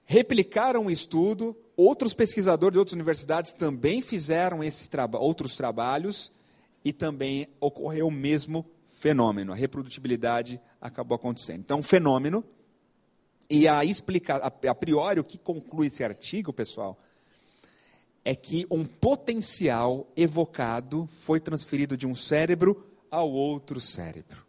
[0.03, 6.31] Replicaram o estudo, outros pesquisadores de outras universidades também fizeram esse traba outros trabalhos
[6.83, 11.59] e também ocorreu o mesmo fenômeno, a reprodutibilidade acabou acontecendo.
[11.59, 12.43] Então, um fenômeno
[13.49, 16.97] e a explicar, a priori, o que conclui esse artigo, pessoal,
[18.23, 24.45] é que um potencial evocado foi transferido de um cérebro ao outro cérebro.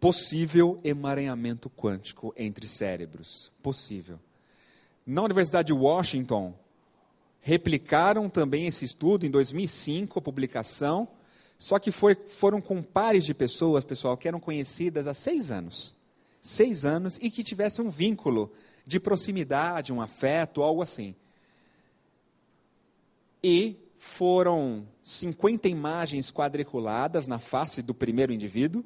[0.00, 3.52] Possível emaranhamento quântico entre cérebros.
[3.62, 4.18] Possível.
[5.06, 6.52] Na Universidade de Washington,
[7.40, 11.06] replicaram também esse estudo em 2005, a publicação,
[11.62, 15.94] só que foi, foram com pares de pessoas, pessoal, que eram conhecidas há seis anos
[16.42, 18.52] seis anos e que tivesse um vínculo
[18.84, 21.14] de proximidade, um afeto, algo assim.
[23.42, 28.84] E foram 50 imagens quadriculadas na face do primeiro indivíduo,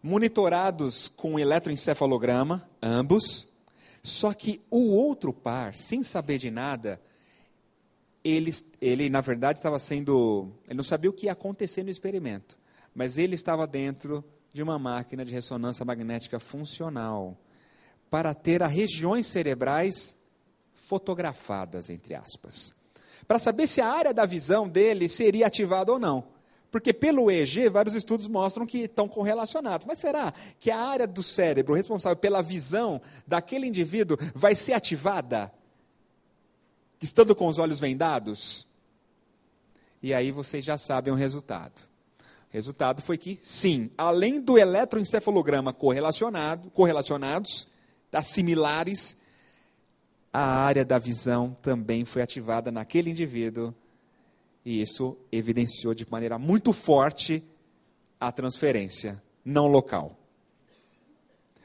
[0.00, 3.48] monitorados com eletroencefalograma, ambos,
[4.00, 7.00] só que o outro par, sem saber de nada,
[8.24, 10.52] ele, ele na verdade estava sendo.
[10.66, 12.58] Ele não sabia o que ia acontecer no experimento,
[12.94, 17.36] mas ele estava dentro de uma máquina de ressonância magnética funcional
[18.10, 20.16] para ter as regiões cerebrais
[20.74, 22.74] fotografadas, entre aspas.
[23.26, 26.24] Para saber se a área da visão dele seria ativada ou não.
[26.70, 29.86] Porque pelo EEG, vários estudos mostram que estão correlacionados.
[29.86, 35.52] Mas será que a área do cérebro responsável pela visão daquele indivíduo vai ser ativada?
[37.02, 38.66] Estando com os olhos vendados?
[40.00, 41.82] E aí vocês já sabem o resultado.
[42.48, 47.66] Resultado foi que, sim, além do eletroencefalograma correlacionado, correlacionados,
[48.10, 49.16] das similares,
[50.32, 53.74] a área da visão também foi ativada naquele indivíduo,
[54.64, 57.42] e isso evidenciou de maneira muito forte
[58.20, 60.16] a transferência não local.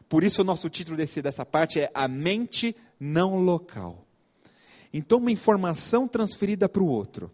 [0.10, 4.07] Por isso, o nosso título desse, dessa parte é A Mente Não Local.
[4.94, 7.32] Então, uma informação transferida para o outro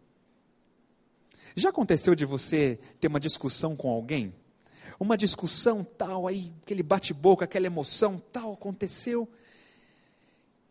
[1.56, 4.34] já aconteceu de você ter uma discussão com alguém?
[5.00, 9.28] Uma discussão tal, aí aquele bate-boca, aquela emoção tal aconteceu.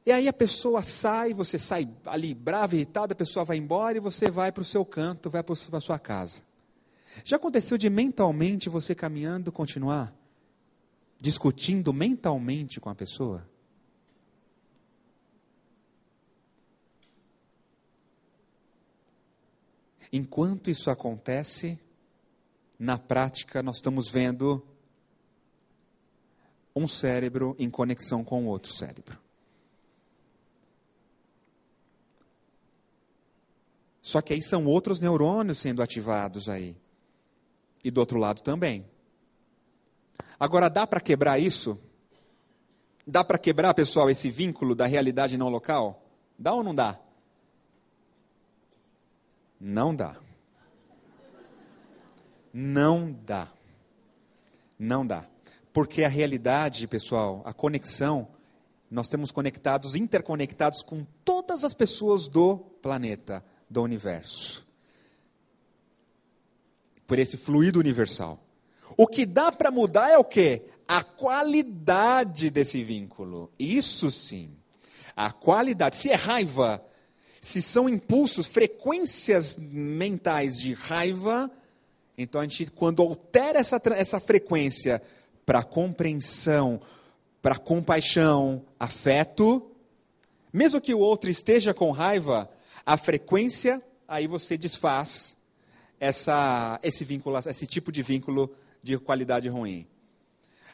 [0.04, 4.00] E aí a pessoa sai, você sai ali bravo, irritado, a pessoa vai embora e
[4.00, 6.42] você vai para o seu canto, vai para a sua casa.
[7.22, 10.12] Já aconteceu de mentalmente você caminhando continuar
[11.20, 13.46] discutindo mentalmente com a pessoa?
[20.12, 21.78] Enquanto isso acontece,
[22.78, 24.62] na prática nós estamos vendo
[26.76, 29.18] um cérebro em conexão com outro cérebro.
[34.02, 36.76] Só que aí são outros neurônios sendo ativados aí.
[37.84, 38.84] E do outro lado também.
[40.38, 41.78] Agora, dá para quebrar isso?
[43.06, 46.04] Dá para quebrar, pessoal, esse vínculo da realidade não local?
[46.38, 46.98] Dá ou não dá?
[49.64, 50.16] Não dá.
[52.52, 53.46] Não dá.
[54.76, 55.24] Não dá.
[55.72, 58.26] Porque a realidade, pessoal, a conexão,
[58.90, 64.66] nós temos conectados, interconectados com todas as pessoas do planeta do universo.
[67.06, 68.44] Por esse fluido universal.
[68.96, 70.62] O que dá para mudar é o quê?
[70.88, 73.48] A qualidade desse vínculo.
[73.56, 74.56] Isso sim.
[75.14, 75.94] A qualidade.
[75.94, 76.84] Se é raiva,
[77.42, 81.50] se são impulsos, frequências mentais de raiva,
[82.16, 85.02] então a gente, quando altera essa, essa frequência
[85.44, 86.80] para compreensão,
[87.42, 89.72] para compaixão, afeto,
[90.52, 92.48] mesmo que o outro esteja com raiva,
[92.86, 95.36] a frequência, aí você desfaz
[95.98, 99.84] essa, esse vínculo, esse tipo de vínculo de qualidade ruim.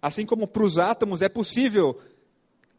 [0.03, 1.99] Assim como para os átomos é possível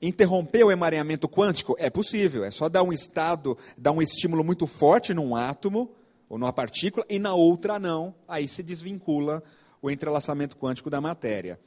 [0.02, 2.44] interromper o emaranhamento quântico, é possível.
[2.44, 5.92] É só dar um estado, dar um estímulo muito forte num átomo
[6.28, 8.14] ou numa partícula e na outra não.
[8.28, 9.44] Aí se desvincula
[9.82, 11.60] o entrelaçamento quântico da matéria.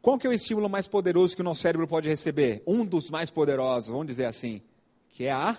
[0.00, 2.62] Qual que é o estímulo mais poderoso que o nosso cérebro pode receber?
[2.66, 4.60] Um dos mais poderosos, vamos dizer assim,
[5.08, 5.58] que é a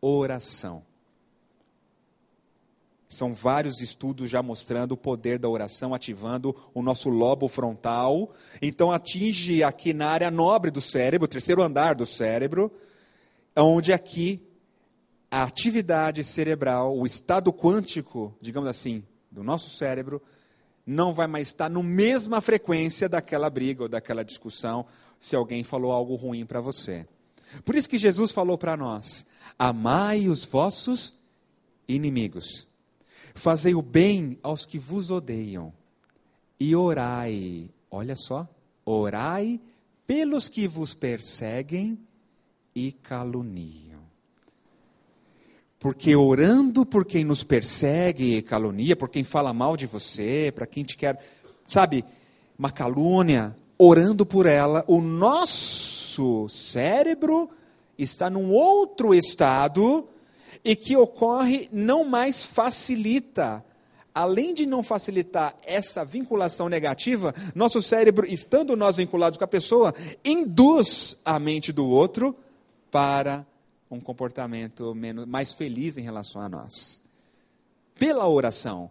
[0.00, 0.89] oração.
[3.10, 8.32] São vários estudos já mostrando o poder da oração, ativando o nosso lobo frontal.
[8.62, 12.72] Então, atinge aqui na área nobre do cérebro, o terceiro andar do cérebro,
[13.56, 14.40] onde aqui
[15.28, 20.22] a atividade cerebral, o estado quântico, digamos assim, do nosso cérebro,
[20.86, 24.86] não vai mais estar na mesma frequência daquela briga ou daquela discussão
[25.18, 27.06] se alguém falou algo ruim para você.
[27.64, 29.26] Por isso que Jesus falou para nós:
[29.58, 31.12] amai os vossos
[31.88, 32.66] inimigos,
[33.34, 35.72] fazei o bem aos que vos odeiam,
[36.58, 38.48] e orai, olha só,
[38.84, 39.60] orai
[40.06, 41.98] pelos que vos perseguem
[42.74, 44.00] e caluniam.
[45.78, 50.66] Porque orando por quem nos persegue e calunia, por quem fala mal de você, para
[50.66, 51.18] quem te quer,
[51.66, 52.04] sabe,
[52.58, 57.48] uma calúnia, orando por ela, o nosso cérebro
[57.96, 60.06] está num outro estado
[60.64, 63.64] e que ocorre não mais facilita.
[64.12, 69.94] Além de não facilitar essa vinculação negativa, nosso cérebro, estando nós vinculados com a pessoa,
[70.24, 72.34] induz a mente do outro
[72.90, 73.46] para
[73.90, 77.00] um comportamento menos, mais feliz em relação a nós.
[77.94, 78.90] Pela oração.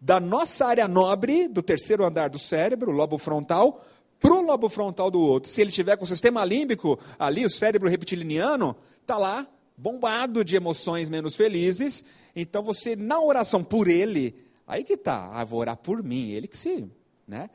[0.00, 3.84] Da nossa área nobre, do terceiro andar do cérebro, lobo frontal,
[4.20, 5.50] para o lobo frontal do outro.
[5.50, 10.56] Se ele tiver com o sistema límbico ali, o cérebro reptiliano, está lá bombado de
[10.56, 12.04] emoções menos felizes.
[12.34, 14.34] Então você, na oração por ele,
[14.66, 16.88] aí que está, ah, vou orar por mim, ele que se,
[17.26, 17.50] né?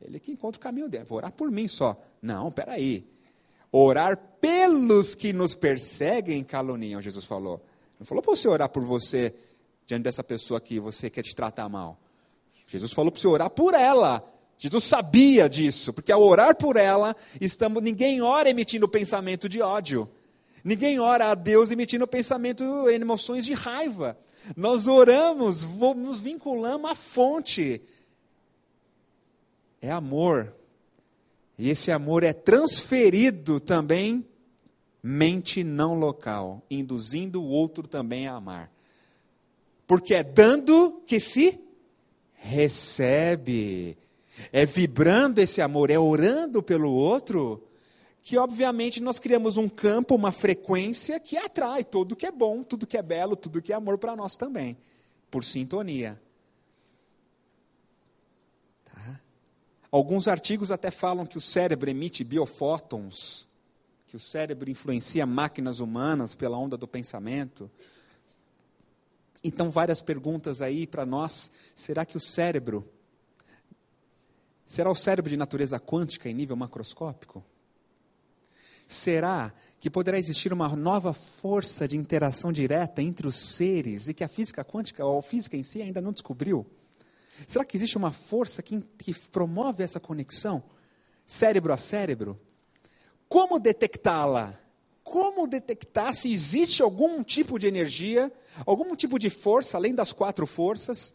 [0.00, 2.00] Ele que encontra o caminho dele, vou orar por mim só.
[2.20, 3.06] Não, peraí.
[3.70, 7.64] Orar pelos que nos perseguem caluniam, Jesus falou.
[7.98, 9.34] Não falou para você orar por você
[9.86, 11.98] diante dessa pessoa que você quer te tratar mal.
[12.66, 14.26] Jesus falou para você orar por ela,
[14.58, 20.08] Jesus sabia disso, porque ao orar por ela, estamos, ninguém ora emitindo pensamento de ódio.
[20.64, 24.18] Ninguém ora a Deus emitindo pensamento, emoções de raiva.
[24.56, 25.64] Nós oramos,
[25.96, 27.80] nos vinculamos à fonte.
[29.80, 30.54] É amor.
[31.58, 34.24] E esse amor é transferido também
[35.02, 38.72] mente não local, induzindo o outro também a amar.
[39.86, 41.58] Porque é dando que se
[42.34, 43.96] recebe
[44.52, 47.62] é vibrando esse amor, é orando pelo outro,
[48.22, 52.86] que obviamente nós criamos um campo, uma frequência que atrai tudo que é bom, tudo
[52.86, 54.76] que é belo, tudo que é amor para nós também,
[55.28, 56.20] por sintonia.
[58.84, 59.20] Tá?
[59.90, 63.48] Alguns artigos até falam que o cérebro emite biofótons,
[64.06, 67.68] que o cérebro influencia máquinas humanas pela onda do pensamento.
[69.42, 71.50] Então, várias perguntas aí para nós.
[71.74, 72.88] Será que o cérebro
[74.64, 77.44] Será o cérebro de natureza quântica em nível macroscópico?
[78.86, 84.22] Será que poderá existir uma nova força de interação direta entre os seres e que
[84.22, 86.66] a física quântica ou a física em si ainda não descobriu?
[87.46, 90.62] Será que existe uma força que, que promove essa conexão
[91.26, 92.40] cérebro a cérebro?
[93.28, 94.58] Como detectá-la?
[95.12, 98.32] como detectar se existe algum tipo de energia,
[98.64, 101.14] algum tipo de força, além das quatro forças,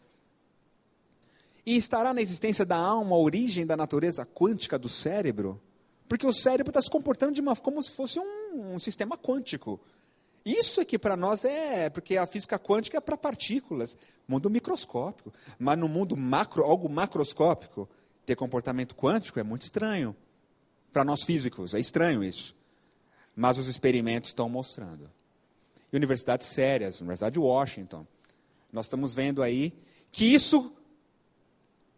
[1.64, 5.60] e estará na existência da alma a origem da natureza quântica do cérebro?
[6.08, 9.78] Porque o cérebro está se comportando de uma, como se fosse um, um sistema quântico.
[10.44, 13.96] Isso aqui para nós é, porque a física quântica é para partículas,
[14.26, 15.32] mundo microscópico.
[15.58, 17.88] Mas no mundo macro, algo macroscópico,
[18.24, 20.16] ter comportamento quântico é muito estranho.
[20.92, 22.56] Para nós físicos, é estranho isso.
[23.36, 25.10] Mas os experimentos estão mostrando.
[25.92, 28.06] E universidades sérias, Universidade de Washington,
[28.72, 29.72] nós estamos vendo aí
[30.10, 30.72] que isso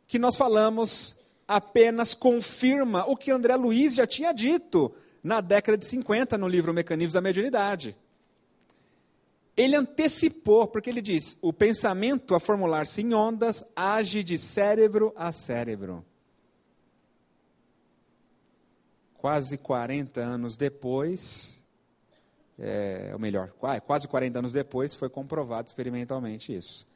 [0.07, 1.15] que nós falamos
[1.51, 6.73] apenas confirma o que André Luiz já tinha dito na década de 50 no livro
[6.73, 7.97] Mecanismos da Mediunidade.
[9.57, 15.33] Ele antecipou, porque ele diz: o pensamento a formular-se em ondas age de cérebro a
[15.33, 16.05] cérebro.
[19.15, 21.61] Quase 40 anos depois,
[22.57, 23.51] é, ou melhor,
[23.85, 26.87] quase 40 anos depois, foi comprovado experimentalmente isso.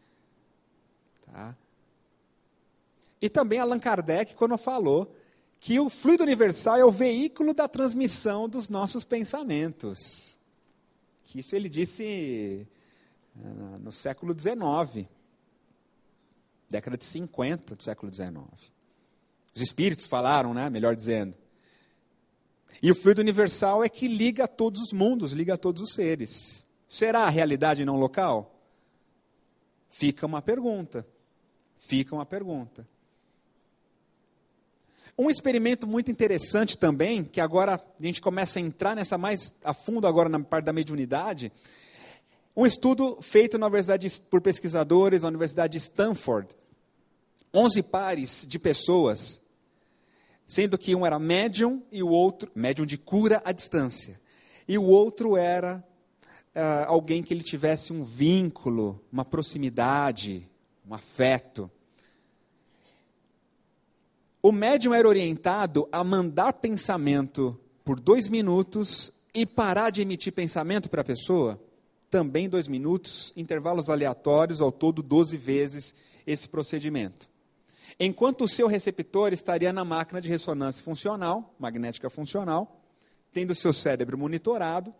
[1.27, 1.57] Tá?
[3.25, 5.16] E também Allan Kardec, quando falou
[5.59, 10.39] que o fluido universal é o veículo da transmissão dos nossos pensamentos.
[11.22, 12.68] Que isso ele disse
[13.35, 15.09] uh, no século XIX,
[16.68, 18.37] década de 50 do século XIX.
[19.55, 21.35] Os espíritos falaram, né, melhor dizendo.
[22.83, 25.95] E o fluido universal é que liga a todos os mundos, liga a todos os
[25.95, 26.62] seres.
[26.87, 28.55] Será a realidade não local?
[29.89, 31.07] Fica uma pergunta.
[31.79, 32.87] Fica uma pergunta.
[35.17, 39.73] Um experimento muito interessante também, que agora a gente começa a entrar nessa mais a
[39.73, 41.53] fundo agora na parte da mediunidade,
[42.57, 46.49] um estudo feito na universidade por pesquisadores na Universidade de Stanford.
[47.53, 49.41] 11 pares de pessoas,
[50.47, 54.21] sendo que um era médium e o outro, médium de cura à distância,
[54.67, 55.85] e o outro era
[56.55, 60.51] uh, alguém que ele tivesse um vínculo, uma proximidade,
[60.89, 61.71] um afeto.
[64.47, 70.91] O médium era orientado a mandar pensamento por dois minutos e parar de emitir pensamento
[70.91, 71.59] para a pessoa,
[72.11, 75.95] também dois minutos, intervalos aleatórios, ao todo 12 vezes
[76.27, 77.27] esse procedimento.
[77.99, 82.85] Enquanto o seu receptor estaria na máquina de ressonância funcional, magnética funcional,
[83.33, 84.95] tendo seu cérebro monitorado,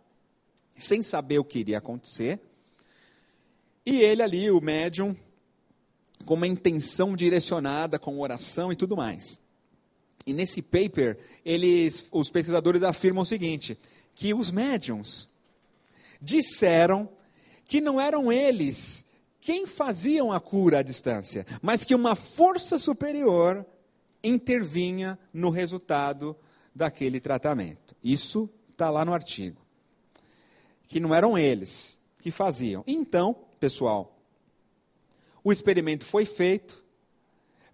[0.75, 2.39] sem saber o que iria acontecer,
[3.85, 5.15] e ele ali, o médium,
[6.23, 9.39] com uma intenção direcionada, com oração e tudo mais.
[10.25, 13.77] E nesse paper, eles, os pesquisadores afirmam o seguinte:
[14.13, 15.27] que os médiums
[16.21, 17.09] disseram
[17.65, 19.05] que não eram eles
[19.39, 23.63] quem faziam a cura à distância, mas que uma força superior
[24.23, 26.35] intervinha no resultado
[26.73, 27.95] daquele tratamento.
[28.03, 29.61] Isso está lá no artigo.
[30.87, 32.83] Que não eram eles que faziam.
[32.87, 34.14] Então, pessoal,
[35.45, 36.83] o experimento foi feito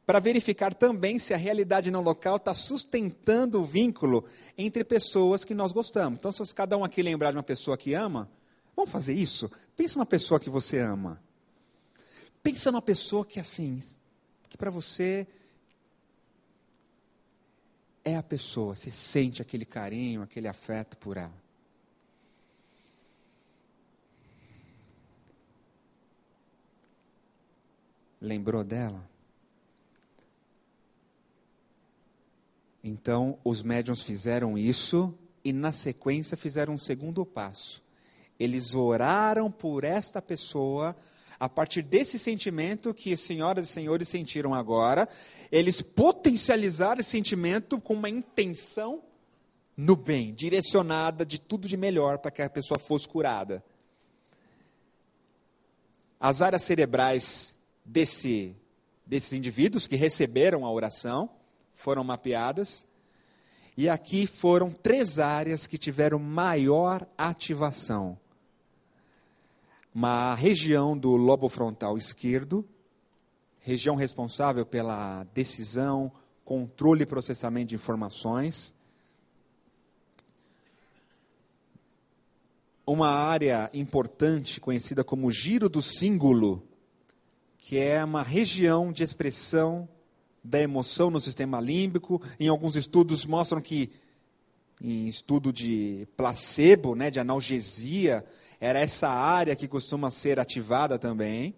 [0.06, 4.26] para verificar também se a realidade não local está sustentando o vínculo
[4.58, 6.20] entre pessoas que nós gostamos.
[6.20, 8.30] Então, se cada um aqui lembrar de uma pessoa que ama,
[8.76, 9.50] vamos fazer isso?
[9.74, 11.24] Pensa numa pessoa que você ama.
[12.44, 13.80] Pensa numa pessoa que assim,
[14.50, 15.26] que para você
[18.04, 21.42] é a pessoa, você sente aquele carinho, aquele afeto por ela.
[28.22, 29.10] Lembrou dela?
[32.84, 35.14] Então, os médiuns fizeram isso
[35.44, 37.82] e, na sequência, fizeram um segundo passo.
[38.40, 40.96] Eles oraram por esta pessoa,
[41.40, 45.10] a partir desse sentimento que senhoras e senhores sentiram agora,
[45.52, 49.04] eles potencializaram esse sentimento com uma intenção
[49.76, 53.64] no bem, direcionada de tudo de melhor para que a pessoa fosse curada.
[56.20, 58.56] As áreas cerebrais desse,
[59.06, 61.30] desses indivíduos que receberam a oração
[61.74, 62.86] foram mapeadas.
[63.76, 68.18] E aqui foram três áreas que tiveram maior ativação.
[69.94, 72.66] Uma região do lobo frontal esquerdo,
[73.60, 76.12] região responsável pela decisão,
[76.46, 78.74] controle e processamento de informações.
[82.86, 86.62] Uma área importante conhecida como giro do símbolo,
[87.62, 89.88] que é uma região de expressão
[90.44, 92.22] da emoção no sistema límbico.
[92.40, 93.92] Em alguns estudos mostram que,
[94.82, 98.26] em estudo de placebo, né, de analgesia,
[98.60, 101.56] era essa área que costuma ser ativada também.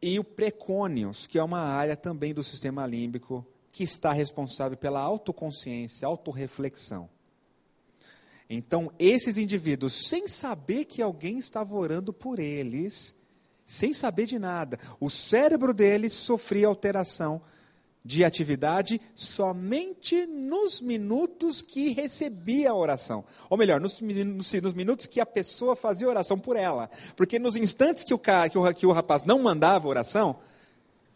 [0.00, 5.00] E o precônios, que é uma área também do sistema límbico que está responsável pela
[5.00, 7.08] autoconsciência, autorreflexão.
[8.50, 13.14] Então, esses indivíduos, sem saber que alguém estava orando por eles,
[13.64, 17.40] sem saber de nada, o cérebro deles sofria alteração
[18.04, 23.24] de atividade somente nos minutos que recebia a oração.
[23.48, 26.90] Ou melhor, nos, nos, nos, minutos que a pessoa fazia oração por ela.
[27.16, 30.40] Porque nos instantes que o, que o, que o rapaz não mandava oração,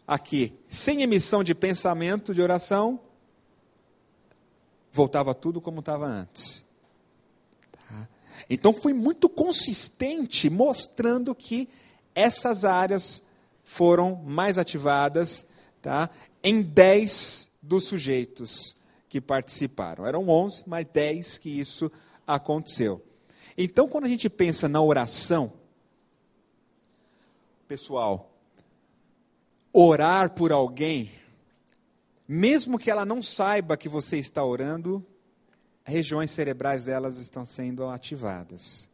[0.07, 2.99] aqui, sem emissão de pensamento de oração,
[4.93, 6.65] voltava tudo como estava antes.
[7.71, 8.07] Tá?
[8.49, 11.67] Então foi muito consistente, mostrando que
[12.17, 13.21] essas áreas
[13.63, 15.45] foram mais ativadas
[15.83, 16.09] tá?
[16.43, 18.75] em 10 dos sujeitos
[19.07, 20.03] que participaram.
[20.03, 21.91] Eram 11, mas 10 que isso
[22.25, 23.05] aconteceu.
[23.55, 25.53] Então, quando a gente pensa na oração,
[27.67, 28.31] pessoal,
[29.71, 31.11] orar por alguém,
[32.27, 35.05] mesmo que ela não saiba que você está orando,
[35.83, 38.89] regiões cerebrais delas estão sendo ativadas.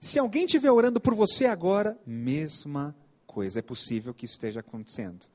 [0.00, 2.96] Se alguém estiver orando por você agora, mesma
[3.26, 5.26] coisa, é possível que isso esteja acontecendo.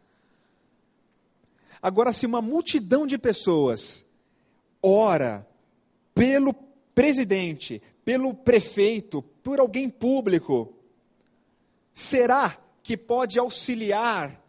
[1.79, 4.03] Agora, se uma multidão de pessoas
[4.81, 5.47] ora
[6.15, 6.51] pelo
[6.95, 10.73] presidente, pelo prefeito, por alguém público,
[11.93, 14.41] será que pode auxiliar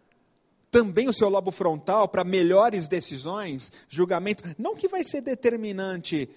[0.70, 4.44] também o seu lobo frontal para melhores decisões, julgamento?
[4.58, 6.28] Não que vai ser determinante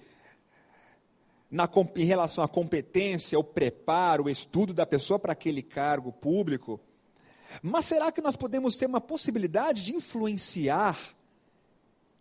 [1.50, 6.80] na, em relação à competência, o preparo, o estudo da pessoa para aquele cargo público,
[7.62, 10.96] mas será que nós podemos ter uma possibilidade de influenciar,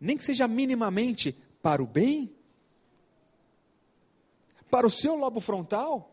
[0.01, 2.34] nem que seja minimamente, para o bem?
[4.71, 6.11] Para o seu lobo frontal?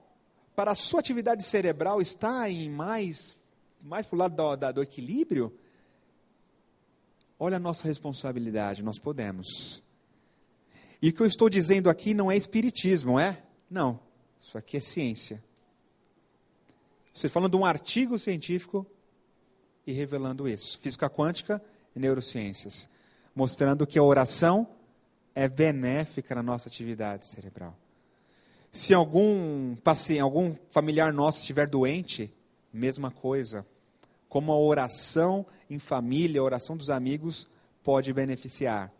[0.54, 3.38] Para a sua atividade cerebral estar em mais,
[3.80, 5.56] mais para o lado do, do equilíbrio?
[7.38, 9.82] Olha a nossa responsabilidade, nós podemos.
[11.06, 13.40] E o que eu estou dizendo aqui não é espiritismo, é?
[13.70, 14.00] Não,
[14.40, 15.40] isso aqui é ciência.
[17.14, 18.84] Você falando de um artigo científico
[19.86, 20.76] e revelando isso.
[20.80, 21.62] Física quântica
[21.94, 22.88] e neurociências.
[23.36, 24.66] Mostrando que a oração
[25.32, 27.78] é benéfica na nossa atividade cerebral.
[28.72, 32.34] Se algum paciente, algum familiar nosso estiver doente,
[32.72, 33.64] mesma coisa.
[34.28, 37.48] Como a oração em família, a oração dos amigos
[37.84, 38.92] pode beneficiar.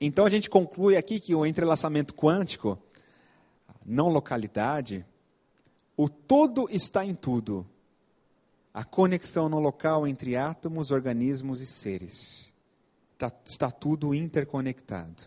[0.00, 2.78] Então a gente conclui aqui que o entrelaçamento quântico,
[3.84, 5.04] não localidade,
[5.96, 7.66] o todo está em tudo
[8.72, 12.48] a conexão no local entre átomos, organismos e seres.
[13.18, 15.24] Tá, está tudo interconectado.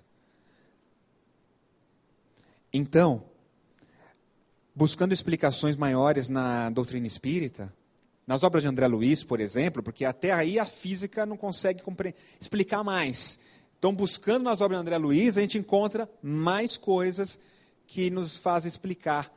[2.71, 3.25] Então,
[4.73, 7.73] buscando explicações maiores na doutrina espírita,
[8.25, 11.83] nas obras de André Luiz, por exemplo, porque até aí a física não consegue
[12.39, 13.37] explicar mais.
[13.81, 17.39] Então, buscando nas obras de André Luiz, a gente encontra mais coisas
[17.87, 19.35] que nos fazem explicar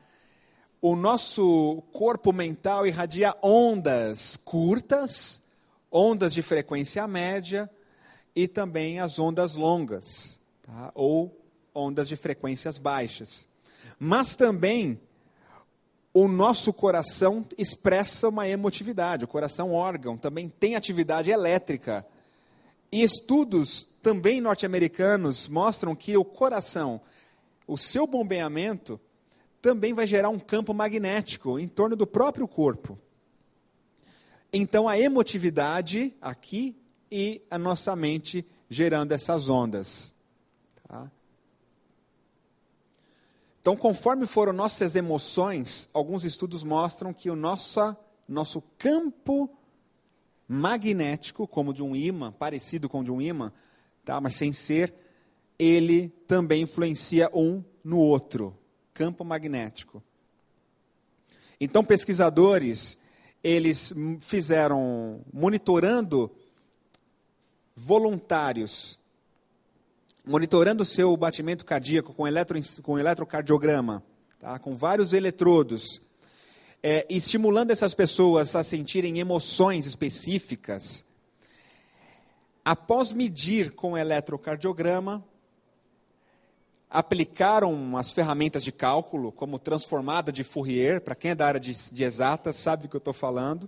[0.82, 5.40] o nosso corpo mental irradia ondas curtas,
[5.90, 7.70] ondas de frequência média
[8.36, 10.92] e também as ondas longas, tá?
[10.95, 11.34] ou
[11.74, 13.49] ondas de frequências baixas.
[13.99, 15.01] Mas também
[16.12, 22.07] o nosso coração expressa uma emotividade, o coração órgão também tem atividade elétrica.
[22.91, 27.01] E estudos também norte-americanos mostram que o coração,
[27.66, 29.01] o seu bombeamento,
[29.61, 32.99] também vai gerar um campo magnético em torno do próprio corpo.
[34.53, 36.76] Então, a emotividade aqui
[37.11, 40.12] e a nossa mente gerando essas ondas.
[40.87, 41.11] Tá?
[43.61, 47.97] Então, conforme foram nossas emoções, alguns estudos mostram que o nosso,
[48.28, 49.49] nosso campo
[50.49, 53.53] magnético, como de um ímã, parecido com de um ímã,
[54.05, 54.20] tá?
[54.20, 54.95] mas sem ser,
[55.59, 58.57] ele também influencia um no outro
[58.92, 60.03] campo magnético.
[61.61, 62.99] Então, pesquisadores,
[63.42, 66.30] eles fizeram, monitorando
[67.76, 68.99] voluntários,
[70.24, 74.03] monitorando o seu batimento cardíaco com, eletro, com eletrocardiograma,
[74.38, 74.59] tá?
[74.59, 76.01] com vários eletrodos,
[76.87, 81.03] é, estimulando essas pessoas a sentirem emoções específicas.
[82.62, 85.24] Após medir com eletrocardiograma,
[86.91, 91.74] aplicaram as ferramentas de cálculo, como transformada de Fourier, para quem é da área de,
[91.91, 93.66] de exatas sabe o que eu estou falando,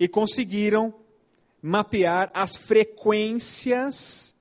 [0.00, 0.94] e conseguiram
[1.60, 4.34] mapear as frequências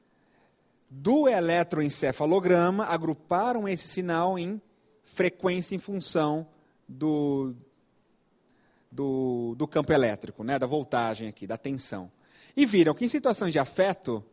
[0.89, 4.61] do eletroencefalograma, agruparam esse sinal em
[5.03, 6.47] frequência em função
[6.87, 7.53] do,
[8.95, 12.09] do, do campo elétrico, né, da voltagem aqui, da tensão.
[12.55, 14.23] E viram que em situações de afeto,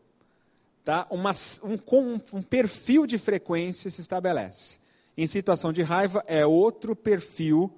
[0.84, 1.06] tá?
[1.10, 1.32] Uma,
[1.64, 4.78] um, um perfil de frequência se estabelece.
[5.16, 7.74] Em situação de raiva, é outro perfil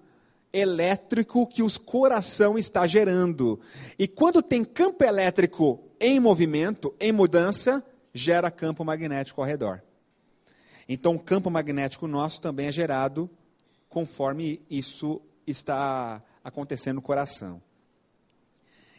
[0.52, 3.58] elétrico que o coração está gerando.
[3.98, 7.82] E quando tem campo elétrico em movimento, em mudança,
[8.12, 9.82] gera campo magnético ao redor.
[10.86, 13.28] Então, o campo magnético nosso também é gerado
[13.88, 17.60] conforme isso está acontecendo no coração.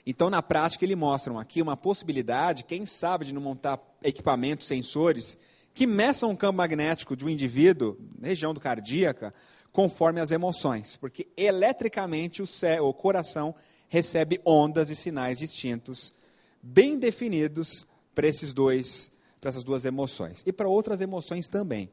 [0.06, 5.38] Então, na prática, eles mostram aqui uma possibilidade, quem sabe, de não montar equipamentos, sensores,
[5.74, 9.34] que meçam o campo magnético de um indivíduo, região do cardíaca,
[9.72, 10.96] conforme as emoções.
[10.98, 12.46] Porque eletricamente o,
[12.82, 13.56] o coração
[13.90, 16.14] recebe ondas e sinais distintos,
[16.62, 20.44] bem definidos para esses dois, para essas duas emoções.
[20.46, 21.90] E para outras emoções também.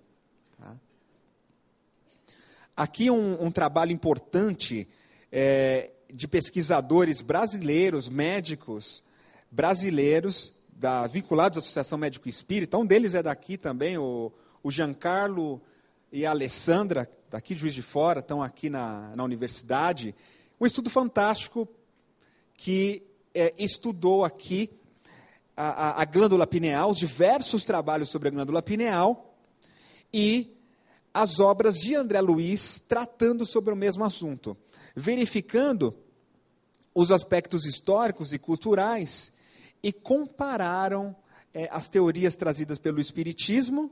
[0.59, 0.77] Tá?
[2.77, 4.87] Aqui um, um trabalho importante
[5.33, 9.03] é, de pesquisadores brasileiros, médicos
[9.51, 12.77] brasileiros, da, vinculados à Associação Médico Espírita.
[12.77, 14.31] Um deles é daqui também, o,
[14.63, 15.61] o Giancarlo
[16.13, 20.15] e a Alessandra, daqui de Juiz de Fora, estão aqui na, na universidade.
[20.61, 21.67] Um estudo fantástico
[22.55, 23.03] que
[23.35, 24.71] é, estudou aqui
[25.57, 29.35] a, a, a glândula pineal, os diversos trabalhos sobre a glândula pineal
[30.13, 30.55] e
[31.15, 34.57] as obras de André Luiz tratando sobre o mesmo assunto
[34.95, 35.95] verificando
[36.95, 39.33] os aspectos históricos e culturais
[39.83, 41.17] e compararam
[41.55, 43.91] é, as teorias trazidas pelo Espiritismo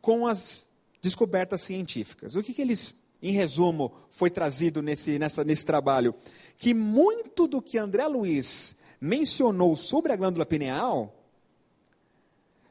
[0.00, 0.68] com as
[1.00, 2.36] descobertas científicas.
[2.36, 6.14] O que, que eles, em resumo, foi trazido nesse, nessa, nesse trabalho?
[6.58, 11.18] Que muito do que André Luiz mencionou sobre a glândula pineal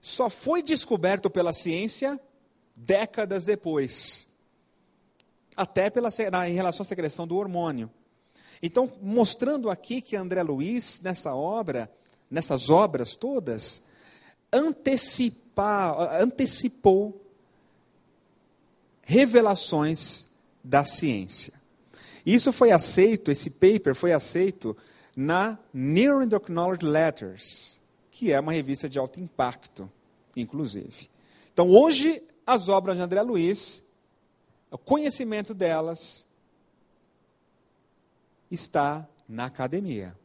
[0.02, 2.20] só foi descoberto pela ciência
[2.76, 4.28] décadas depois
[5.56, 7.90] até pela, na, em relação à secreção do hormônio.
[8.62, 11.92] Então, mostrando aqui que André Luiz, nessa obra,
[12.30, 13.82] nessas obras todas,
[16.20, 17.20] antecipou
[19.02, 20.30] revelações
[20.64, 21.54] da ciência.
[22.26, 24.78] Isso foi aceito, esse paper foi aceito
[25.16, 27.82] na Neuroendocrinology Letters,
[28.12, 29.92] que é uma revista de alto impacto,
[30.36, 31.10] inclusive.
[31.52, 33.84] Então, hoje, as obras de André Luiz
[34.72, 36.26] o conhecimento delas
[38.50, 40.18] está na academia.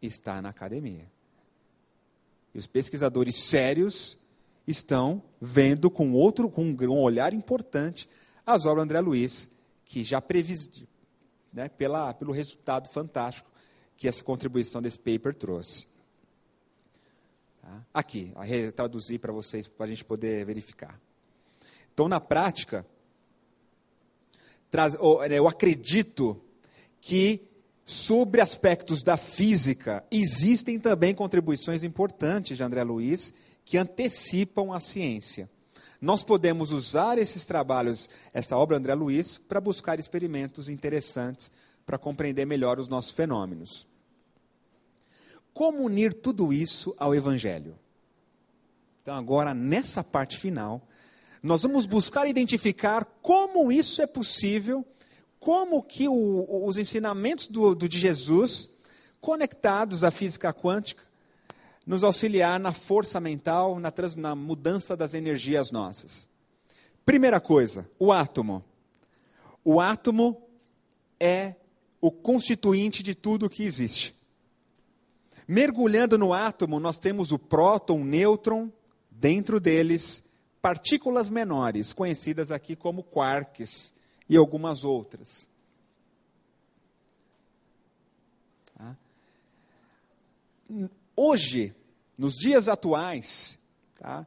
[0.00, 1.06] Está na academia.
[2.54, 4.16] E os pesquisadores sérios
[4.66, 8.08] estão vendo com outro, com um olhar importante,
[8.44, 9.50] as obras do André Luiz,
[9.84, 10.70] que já previs,
[11.52, 13.50] né, pela, pelo resultado fantástico
[13.96, 15.86] que essa contribuição desse paper trouxe.
[17.60, 17.84] Tá?
[17.92, 20.98] Aqui, a traduzir para vocês, para a gente poder verificar.
[21.92, 22.86] Então, na prática,
[24.70, 26.40] né, eu acredito
[27.00, 27.42] que
[27.84, 33.32] sobre aspectos da física existem também contribuições importantes de André Luiz
[33.64, 35.48] que antecipam a ciência.
[36.00, 41.50] Nós podemos usar esses trabalhos, essa obra André Luiz, para buscar experimentos interessantes
[41.84, 43.86] para compreender melhor os nossos fenômenos.
[45.52, 47.76] Como unir tudo isso ao Evangelho?
[49.02, 50.86] Então, agora, nessa parte final,
[51.42, 54.84] nós vamos buscar identificar como isso é possível,
[55.38, 58.70] como que o, os ensinamentos do, do, de Jesus,
[59.20, 61.02] conectados à física quântica,
[61.86, 66.28] nos auxiliar na força mental, na, trans, na mudança das energias nossas.
[67.04, 68.62] Primeira coisa, o átomo.
[69.64, 70.42] O átomo
[71.18, 71.54] é
[72.00, 74.14] o constituinte de tudo que existe.
[75.46, 78.70] Mergulhando no átomo, nós temos o próton, o nêutron,
[79.10, 80.22] dentro deles
[80.60, 83.92] partículas menores, conhecidas aqui como quarks
[84.28, 85.48] e algumas outras.
[88.76, 88.96] Tá?
[91.16, 91.74] Hoje,
[92.16, 93.58] nos dias atuais,
[93.98, 94.26] tá,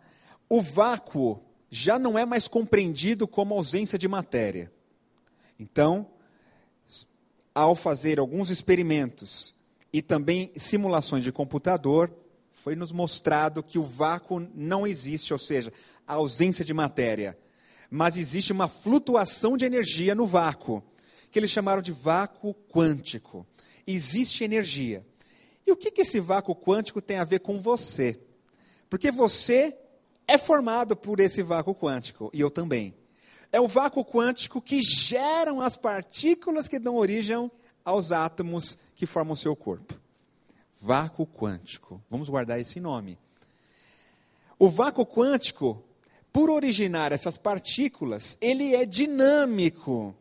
[0.49, 4.71] o vácuo já não é mais compreendido como ausência de matéria.
[5.59, 6.07] Então,
[7.53, 9.55] ao fazer alguns experimentos
[9.93, 12.13] e também simulações de computador,
[12.51, 15.71] foi nos mostrado que o vácuo não existe, ou seja,
[16.07, 17.37] a ausência de matéria.
[17.89, 20.83] Mas existe uma flutuação de energia no vácuo,
[21.29, 23.45] que eles chamaram de vácuo quântico.
[23.85, 25.05] Existe energia.
[25.65, 28.19] E o que, que esse vácuo quântico tem a ver com você?
[28.89, 29.77] Porque você
[30.27, 32.93] é formado por esse vácuo quântico, e eu também.
[33.51, 37.51] É o vácuo quântico que geram as partículas que dão origem
[37.83, 40.01] aos átomos que formam o seu corpo
[40.81, 42.01] vácuo quântico.
[42.09, 43.17] Vamos guardar esse nome.
[44.57, 45.83] O vácuo quântico,
[46.31, 50.15] por originar essas partículas, ele é dinâmico.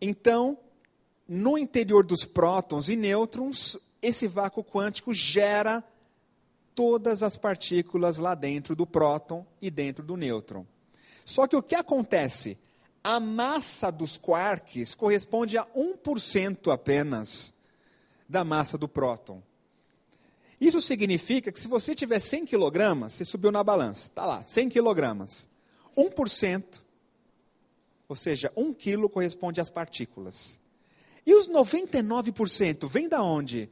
[0.00, 0.58] Então,
[1.26, 5.82] no interior dos prótons e nêutrons, esse vácuo quântico gera
[6.74, 10.66] todas as partículas lá dentro do próton e dentro do nêutron.
[11.24, 12.58] Só que o que acontece?
[13.02, 17.54] A massa dos quarks corresponde a 1% apenas
[18.28, 19.42] da massa do próton.
[20.60, 24.68] Isso significa que se você tiver 100 quilogramas, você subiu na balança, está lá, 100
[24.68, 25.48] quilogramas.
[25.96, 26.82] 1%,
[28.06, 30.60] ou seja, 1 quilo corresponde às partículas.
[31.24, 33.70] E os 99% vem da onde?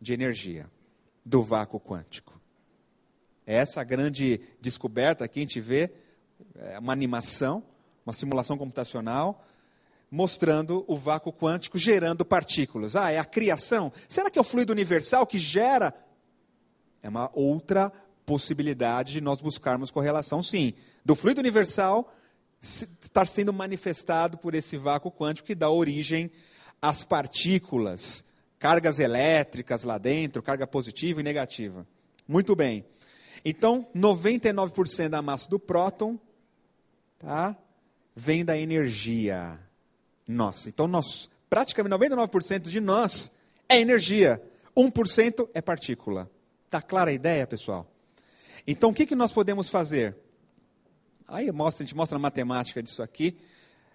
[0.00, 0.68] De energia,
[1.24, 2.40] do vácuo quântico.
[3.46, 5.92] Essa grande descoberta que a gente vê,
[6.56, 7.62] é uma animação,
[8.04, 9.44] uma simulação computacional,
[10.10, 12.96] mostrando o vácuo quântico gerando partículas.
[12.96, 13.92] Ah, é a criação?
[14.08, 15.94] Será que é o fluido universal que gera?
[17.02, 17.92] É uma outra
[18.26, 22.12] possibilidade de nós buscarmos correlação, sim, do fluido universal
[22.60, 26.30] estar sendo manifestado por esse vácuo quântico que dá origem
[26.82, 28.24] às partículas,
[28.58, 31.86] cargas elétricas lá dentro, carga positiva e negativa.
[32.28, 32.84] Muito bem.
[33.44, 36.18] Então, 99% da massa do próton
[37.18, 37.56] tá,
[38.14, 39.58] vem da energia
[40.30, 40.68] nossa.
[40.68, 43.30] Então, nós, praticamente 99% de nós
[43.68, 44.42] é energia,
[44.76, 46.30] 1% é partícula.
[46.66, 47.90] Está clara a ideia, pessoal?
[48.66, 50.16] Então, o que, que nós podemos fazer?
[51.26, 53.36] Aí mostra, a gente mostra a matemática disso aqui,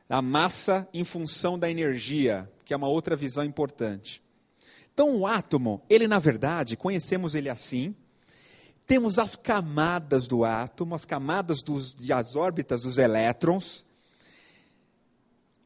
[0.09, 4.23] a massa em função da energia, que é uma outra visão importante.
[4.93, 7.93] Então, o átomo, ele na verdade, conhecemos ele assim,
[8.87, 13.84] temos as camadas do átomo, as camadas dos, das órbitas dos elétrons.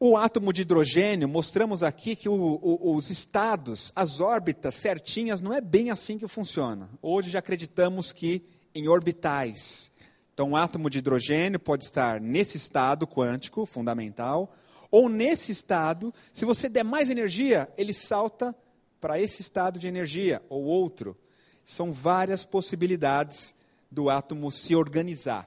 [0.02, 5.52] O átomo de hidrogênio, mostramos aqui que o, o, os estados, as órbitas certinhas, não
[5.52, 6.88] é bem assim que funciona.
[7.02, 8.42] Hoje já acreditamos que
[8.74, 9.92] em orbitais.
[10.32, 14.56] Então, o átomo de hidrogênio pode estar nesse estado quântico fundamental,
[14.90, 18.56] ou nesse estado, se você der mais energia, ele salta
[19.02, 21.14] para esse estado de energia, ou outro.
[21.62, 23.54] São várias possibilidades
[23.90, 25.46] do átomo se organizar.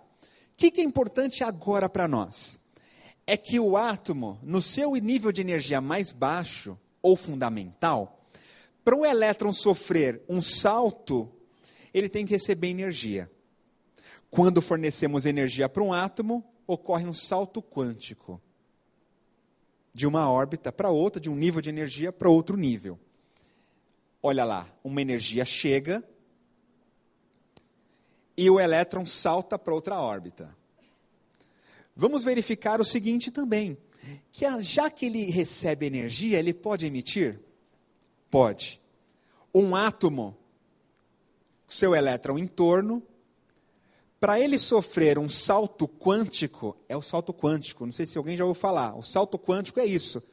[0.51, 2.61] O que, que é importante agora para nós?
[3.25, 8.25] É que o átomo, no seu nível de energia mais baixo, ou fundamental,
[8.83, 11.31] para o elétron sofrer um salto,
[11.93, 13.31] ele tem que receber energia.
[14.29, 18.41] Quando fornecemos energia para um átomo, ocorre um salto quântico
[19.93, 22.99] de uma órbita para outra, de um nível de energia para outro nível.
[24.21, 26.03] Olha lá, uma energia chega
[28.35, 30.55] e o elétron salta para outra órbita.
[31.95, 33.77] Vamos verificar o seguinte também,
[34.31, 37.39] que já que ele recebe energia, ele pode emitir?
[38.29, 38.81] Pode.
[39.53, 40.35] Um átomo,
[41.67, 43.03] seu elétron em torno,
[44.19, 48.45] para ele sofrer um salto quântico, é o salto quântico, não sei se alguém já
[48.45, 48.95] ouviu falar.
[48.97, 50.23] O salto quântico é isso.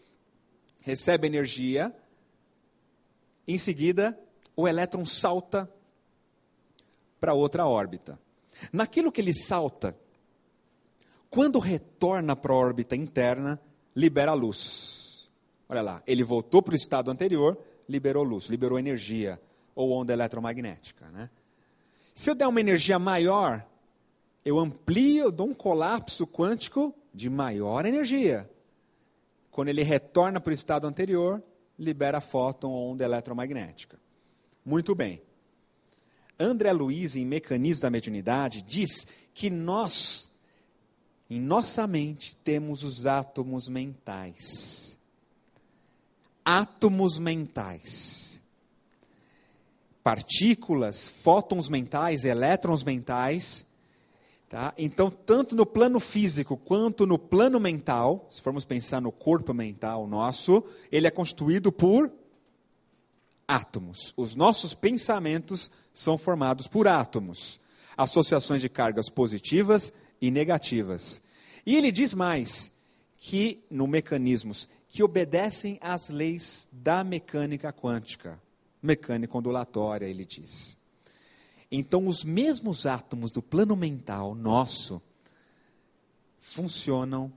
[0.80, 1.94] Recebe energia,
[3.46, 4.18] em seguida,
[4.56, 5.68] o elétron salta
[7.20, 8.18] para outra órbita.
[8.72, 9.98] Naquilo que ele salta,
[11.31, 13.61] quando retorna para a órbita interna,
[13.95, 15.31] libera luz.
[15.68, 17.57] Olha lá, ele voltou para o estado anterior,
[17.89, 19.41] liberou luz, liberou energia,
[19.74, 21.07] ou onda eletromagnética.
[21.11, 21.31] Né?
[22.12, 23.64] Se eu der uma energia maior,
[24.45, 28.51] eu amplio, eu dou um colapso quântico de maior energia.
[29.51, 31.43] Quando ele retorna para o estado anterior,
[31.78, 33.99] libera fóton ou onda eletromagnética.
[34.64, 35.22] Muito bem.
[36.39, 40.30] André Luiz, em Mecanismo da Mediunidade, diz que nós,
[41.31, 44.99] em nossa mente, temos os átomos mentais.
[46.45, 48.43] Átomos mentais.
[50.03, 53.64] Partículas, fótons mentais, elétrons mentais
[54.51, 54.74] Tá?
[54.76, 60.09] Então, tanto no plano físico quanto no plano mental, se formos pensar no corpo mental
[60.09, 62.11] nosso, ele é constituído por
[63.47, 64.12] átomos.
[64.16, 67.61] Os nossos pensamentos são formados por átomos,
[67.97, 71.23] associações de cargas positivas e negativas.
[71.64, 72.73] E ele diz mais
[73.16, 78.41] que no mecanismos que obedecem às leis da mecânica quântica,
[78.83, 80.77] mecânica ondulatória, ele diz.
[81.71, 85.01] Então, os mesmos átomos do plano mental nosso
[86.41, 87.33] funcionam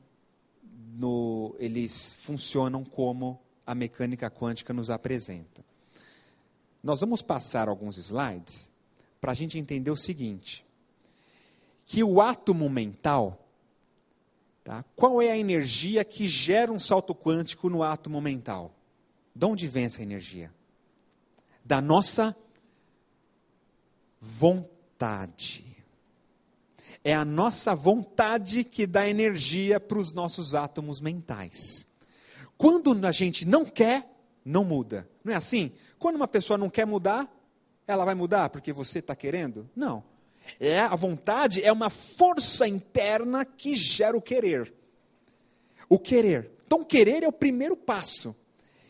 [0.98, 5.64] no, eles funcionam como a mecânica quântica nos apresenta.
[6.82, 8.70] Nós vamos passar alguns slides
[9.22, 10.66] para a gente entender o seguinte:
[11.86, 13.48] que o átomo mental,
[14.64, 18.74] tá, qual é a energia que gera um salto quântico no átomo mental?
[19.36, 20.54] De onde vem essa energia?
[21.66, 22.36] Da nossa
[24.20, 25.66] vontade.
[27.04, 31.86] É a nossa vontade que dá energia para os nossos átomos mentais.
[32.58, 34.10] Quando a gente não quer,
[34.46, 35.10] não muda.
[35.24, 35.74] Não é assim?
[36.00, 37.30] Quando uma pessoa não quer mudar,
[37.86, 39.70] Ela vai mudar porque você está querendo?
[39.76, 40.04] Não.
[40.60, 44.74] É, a vontade é uma força interna que gera o querer.
[45.90, 46.52] O querer.
[46.66, 48.36] Então, querer é o primeiro passo,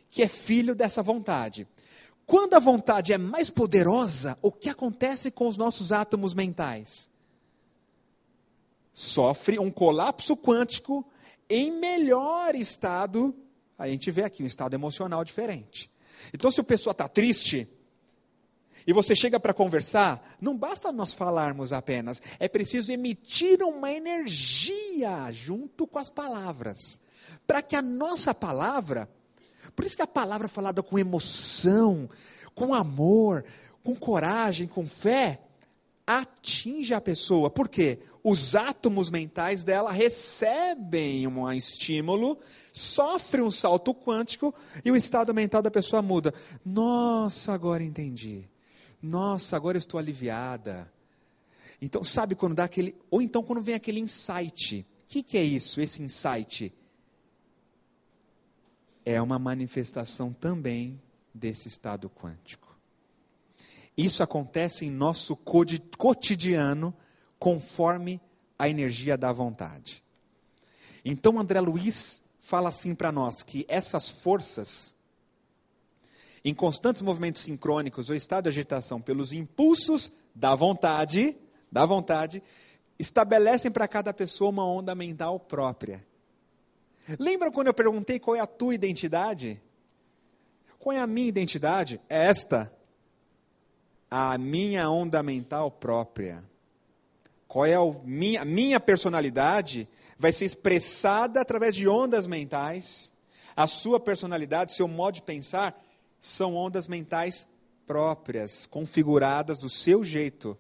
[0.10, 1.68] que é filho dessa vontade.
[2.26, 7.10] Quando a vontade é mais poderosa, o que acontece com os nossos átomos mentais?
[8.94, 11.06] Sofre um colapso quântico
[11.50, 13.36] em melhor estado.
[13.78, 15.92] A gente vê aqui um estado emocional diferente.
[16.34, 17.68] Então, se a pessoa está triste,
[18.86, 25.32] e você chega para conversar, não basta nós falarmos apenas, é preciso emitir uma energia
[25.32, 27.00] junto com as palavras,
[27.48, 29.10] para que a nossa palavra,
[29.76, 32.10] por isso que a palavra falada com emoção,
[32.54, 33.46] com amor,
[33.84, 35.42] com coragem, com fé,
[36.06, 37.50] atinja a pessoa.
[37.50, 38.00] Por quê?
[38.24, 42.38] Os átomos mentais dela recebem um estímulo,
[42.72, 44.54] sofrem um salto quântico
[44.84, 46.34] e o estado mental da pessoa muda.
[46.66, 48.48] Nossa, agora entendi.
[49.04, 50.90] Nossa, agora estou aliviada.
[51.82, 52.96] Então, sabe quando dá aquele.
[53.12, 54.88] Ou então quando vem aquele insight.
[55.02, 56.74] O que, que é isso, esse insight?
[59.06, 61.02] É uma manifestação também
[61.34, 62.74] desse estado quântico.
[63.98, 66.96] Isso acontece em nosso cotidiano,
[67.38, 68.22] conforme
[68.58, 70.02] a energia da vontade.
[71.04, 74.93] Então, André Luiz fala assim para nós: que essas forças
[76.44, 81.38] em constantes movimentos sincrônicos ou estado de agitação pelos impulsos da vontade,
[81.72, 82.44] da vontade,
[83.00, 86.06] estabelecem para cada pessoa uma onda mental própria.
[87.20, 89.62] Lembram quando eu perguntei qual é a tua identidade?
[90.80, 92.00] Qual é a minha identidade?
[92.10, 92.72] É esta.
[94.10, 96.44] A minha onda mental própria.
[97.48, 99.88] Qual é a minha, minha personalidade?
[100.18, 103.12] Vai ser expressada através de ondas mentais.
[103.56, 105.80] A sua personalidade, seu modo de pensar,
[106.24, 107.46] são ondas mentais
[107.86, 110.58] próprias, configuradas do seu jeito,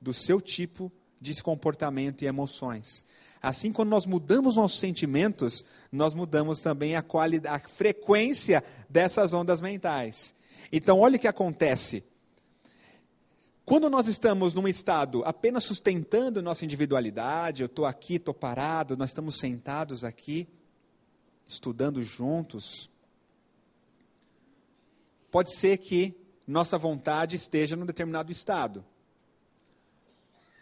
[0.00, 3.04] do seu tipo de comportamento e emoções.
[3.42, 7.04] Assim, quando nós mudamos nossos sentimentos, nós mudamos também a,
[7.48, 10.36] a frequência dessas ondas mentais.
[10.70, 12.04] Então, olha o que acontece.
[13.64, 19.10] Quando nós estamos num estado apenas sustentando nossa individualidade, eu estou aqui, estou parado, nós
[19.10, 20.46] estamos sentados aqui,
[21.44, 22.88] estudando juntos,
[25.32, 26.14] pode ser que
[26.46, 28.84] nossa vontade esteja num determinado estado,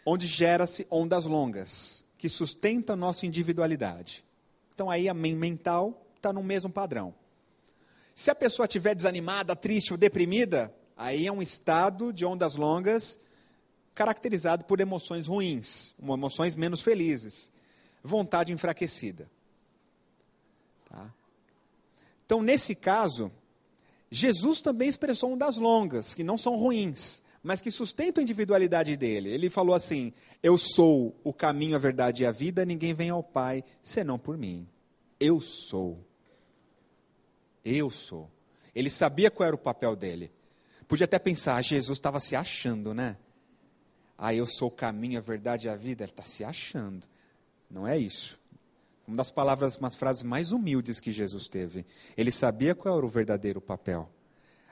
[0.05, 4.23] onde gera-se ondas longas, que sustentam nossa individualidade.
[4.73, 7.13] Então aí a mental está no mesmo padrão.
[8.15, 13.19] Se a pessoa estiver desanimada, triste ou deprimida, aí é um estado de ondas longas
[13.93, 17.51] caracterizado por emoções ruins, emoções menos felizes,
[18.01, 19.29] vontade enfraquecida.
[20.89, 21.13] Tá?
[22.25, 23.31] Então, nesse caso,
[24.11, 29.29] Jesus também expressou ondas longas, que não são ruins, mas que sustentam a individualidade dele.
[29.29, 30.11] Ele falou assim:
[30.43, 34.37] Eu sou o caminho, a verdade e a vida, ninguém vem ao Pai senão por
[34.37, 34.67] mim.
[35.17, 36.05] Eu sou.
[37.63, 38.29] Eu sou.
[38.75, 40.29] Ele sabia qual era o papel dele.
[40.87, 43.17] Podia até pensar, ah, Jesus estava se achando, né?
[44.17, 46.03] Ah, eu sou o caminho, a verdade e a vida.
[46.03, 47.07] Ele está se achando.
[47.69, 48.37] Não é isso.
[49.07, 51.85] Uma das palavras, umas frases mais humildes que Jesus teve.
[52.15, 54.09] Ele sabia qual era o verdadeiro papel.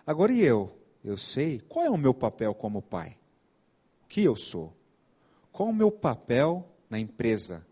[0.05, 0.75] Agora e eu?
[1.03, 3.17] Eu sei qual é o meu papel como pai.
[4.03, 4.73] O que eu sou?
[5.51, 7.65] Qual é o meu papel na empresa?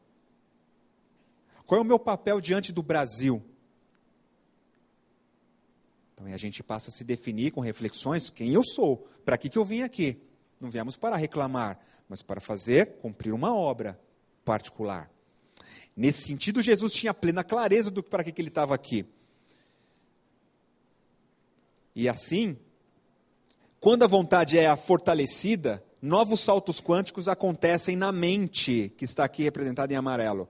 [1.66, 3.44] Qual é o meu papel diante do Brasil?
[6.14, 9.58] Então a gente passa a se definir com reflexões quem eu sou, para que, que
[9.58, 10.20] eu vim aqui.
[10.60, 11.80] Não viemos para reclamar,
[12.10, 14.00] mas para fazer, cumprir uma obra
[14.44, 15.12] particular.
[15.98, 19.04] Nesse sentido, Jesus tinha plena clareza do para que, que ele estava aqui.
[21.96, 22.56] E assim,
[23.80, 29.92] quando a vontade é fortalecida, novos saltos quânticos acontecem na mente, que está aqui representada
[29.92, 30.48] em amarelo.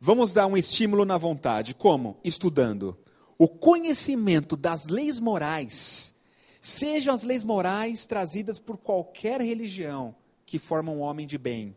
[0.00, 1.72] Vamos dar um estímulo na vontade.
[1.72, 2.18] Como?
[2.24, 2.98] Estudando.
[3.38, 6.12] O conhecimento das leis morais,
[6.60, 10.12] sejam as leis morais trazidas por qualquer religião
[10.44, 11.76] que forma um homem de bem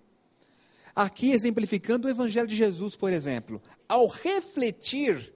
[1.00, 3.62] Aqui exemplificando o Evangelho de Jesus, por exemplo.
[3.88, 5.34] Ao refletir,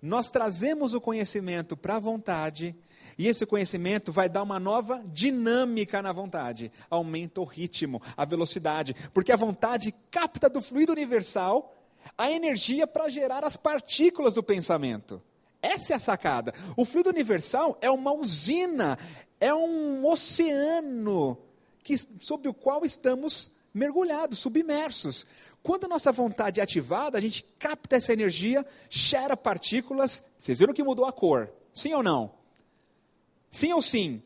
[0.00, 2.76] nós trazemos o conhecimento para a vontade,
[3.18, 6.70] e esse conhecimento vai dar uma nova dinâmica na vontade.
[6.88, 11.76] Aumenta o ritmo, a velocidade, porque a vontade capta do fluido universal
[12.16, 15.20] a energia para gerar as partículas do pensamento.
[15.60, 16.54] Essa é a sacada.
[16.76, 18.96] O fluido universal é uma usina,
[19.40, 21.36] é um oceano
[21.82, 25.26] que, sob o qual estamos mergulhados, submersos.
[25.62, 30.22] Quando a nossa vontade é ativada, a gente capta essa energia, gera partículas.
[30.38, 31.52] Vocês viram que mudou a cor?
[31.72, 32.34] Sim ou não?
[33.50, 34.22] Sim ou sim?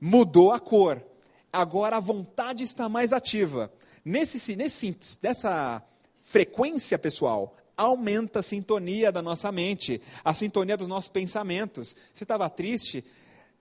[0.00, 1.04] mudou a cor.
[1.52, 3.72] Agora a vontade está mais ativa.
[4.04, 5.82] Nesse, nesse, dessa
[6.22, 11.94] frequência, pessoal, aumenta a sintonia da nossa mente, a sintonia dos nossos pensamentos.
[12.14, 13.04] Você estava triste,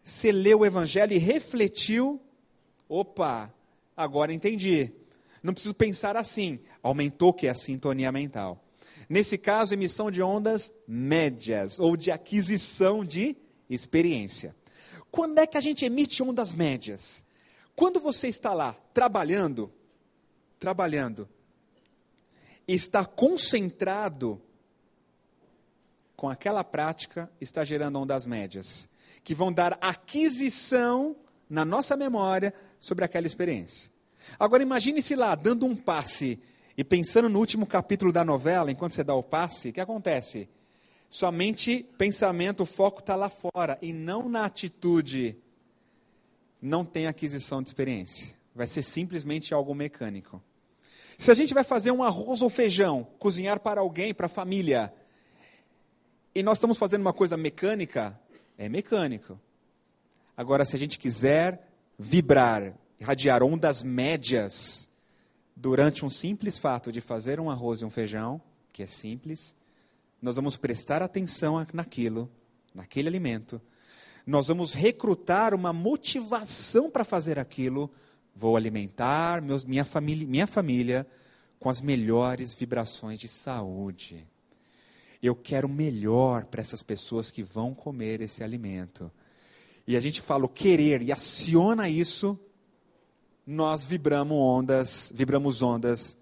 [0.04, 2.22] você leu o Evangelho e refletiu.
[2.88, 3.54] Opa,
[3.98, 4.94] agora entendi.
[5.42, 6.60] Não preciso pensar assim.
[6.82, 8.64] Aumentou que é a sintonia mental.
[9.08, 13.36] Nesse caso, emissão de ondas médias ou de aquisição de
[13.70, 14.56] experiência.
[15.12, 17.24] Quando é que a gente emite ondas médias?
[17.76, 19.72] Quando você está lá trabalhando,
[20.60, 21.28] trabalhando,
[22.68, 24.40] está concentrado
[26.16, 28.90] com aquela prática, está gerando ondas médias,
[29.24, 31.16] que vão dar aquisição
[31.50, 33.90] na nossa memória sobre aquela experiência.
[34.40, 36.40] Agora imagine-se lá, dando um passe
[36.78, 40.48] e pensando no último capítulo da novela, enquanto você dá o passe, o que acontece?
[41.10, 45.36] Somente pensamento, o foco está lá fora e não na atitude.
[46.62, 48.36] Não tem aquisição de experiência.
[48.54, 50.42] Vai ser simplesmente algo mecânico.
[51.18, 54.94] Se a gente vai fazer um arroz ou feijão, cozinhar para alguém, para a família,
[56.34, 58.18] e nós estamos fazendo uma coisa mecânica,
[58.58, 59.40] é mecânico.
[60.38, 61.68] Agora, se a gente quiser
[61.98, 64.90] vibrar, irradiar ondas médias
[65.56, 68.42] durante um simples fato de fazer um arroz e um feijão,
[68.72, 69.56] que é simples,
[70.22, 72.30] nós vamos prestar atenção naquilo,
[72.74, 73.62] naquele alimento.
[74.26, 77.90] Nós vamos recrutar uma motivação para fazer aquilo
[78.40, 81.06] Vou alimentar meus, minha, família, minha família
[81.60, 84.26] com as melhores vibrações de saúde.
[85.22, 89.12] Eu quero melhor para essas pessoas que vão comer esse alimento.
[89.86, 92.40] E a gente fala o querer e aciona isso,
[93.50, 96.16] nós vibramos ondas, vibramos ondas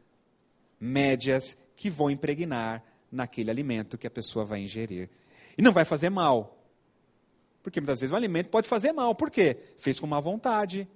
[0.79, 5.09] médias que vão impregnar naquele alimento que a pessoa vai ingerir.
[5.57, 6.57] E não vai fazer mal.
[7.61, 9.13] Porque muitas vezes o alimento pode fazer mal.
[9.13, 9.57] Por quê?
[9.77, 10.87] Fez com má vontade,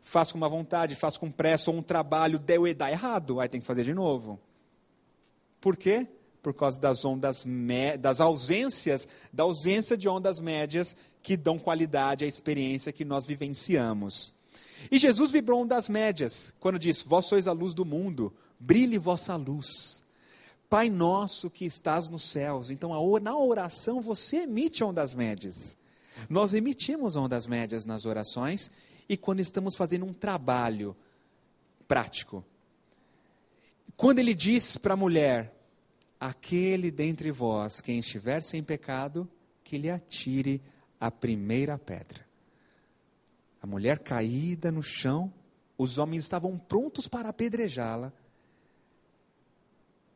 [0.00, 3.46] faz com uma vontade, faz com pressa, ou um trabalho deu e dá errado, aí
[3.46, 4.40] tem que fazer de novo.
[5.60, 6.06] Por quê?
[6.40, 7.44] Por causa das ondas,
[8.00, 14.32] das ausências, da ausência de ondas médias que dão qualidade à experiência que nós vivenciamos.
[14.90, 19.34] E Jesus vibrou ondas médias, quando disse: Vós sois a luz do mundo, brilhe vossa
[19.34, 20.04] luz.
[20.68, 22.70] Pai nosso que estás nos céus.
[22.70, 25.76] Então, na oração, você emite ondas médias.
[26.28, 28.70] Nós emitimos ondas médias nas orações
[29.08, 30.96] e quando estamos fazendo um trabalho
[31.88, 32.44] prático.
[33.96, 35.52] Quando ele diz para a mulher:
[36.20, 39.28] Aquele dentre vós, quem estiver sem pecado,
[39.64, 40.62] que lhe atire
[41.00, 42.29] a primeira pedra.
[43.60, 45.32] A mulher caída no chão,
[45.76, 48.12] os homens estavam prontos para apedrejá-la.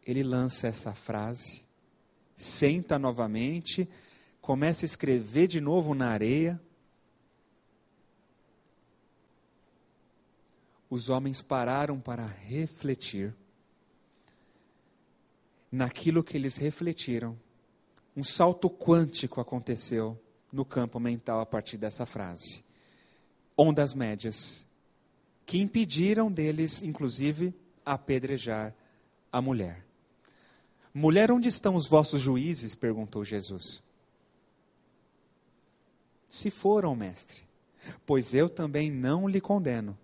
[0.03, 1.65] Ele lança essa frase,
[2.37, 3.89] senta novamente,
[4.41, 6.61] começa a escrever de novo na areia,
[10.89, 13.35] os homens pararam para refletir.
[15.71, 17.37] Naquilo que eles refletiram,
[18.17, 20.17] um salto quântico aconteceu
[20.53, 22.64] no campo mental a partir dessa frase.
[23.57, 24.67] Ondas médias,
[25.47, 28.75] que impediram deles, inclusive, apedrejar
[29.31, 29.85] a mulher.
[30.93, 32.75] Mulher, onde estão os vossos juízes?
[32.75, 33.83] perguntou Jesus.
[36.31, 37.43] Se foram, mestre,
[38.05, 39.97] pois eu também não lhe condeno.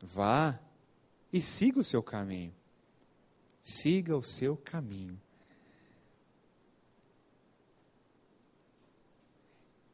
[0.00, 0.58] Vá
[1.32, 2.54] e siga o seu caminho.
[3.62, 5.20] Siga o seu caminho.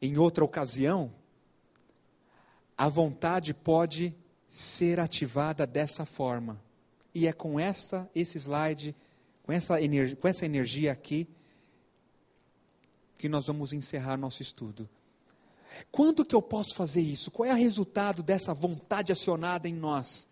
[0.01, 1.13] Em outra ocasião,
[2.81, 4.11] a vontade pode
[4.49, 6.59] ser ativada dessa forma.
[7.13, 8.95] E é com essa, esse slide,
[9.43, 11.27] com essa, energia, com essa energia aqui,
[13.19, 14.89] que nós vamos encerrar nosso estudo.
[15.91, 17.29] Quando que eu posso fazer isso?
[17.29, 20.27] Qual é o resultado dessa vontade acionada em nós?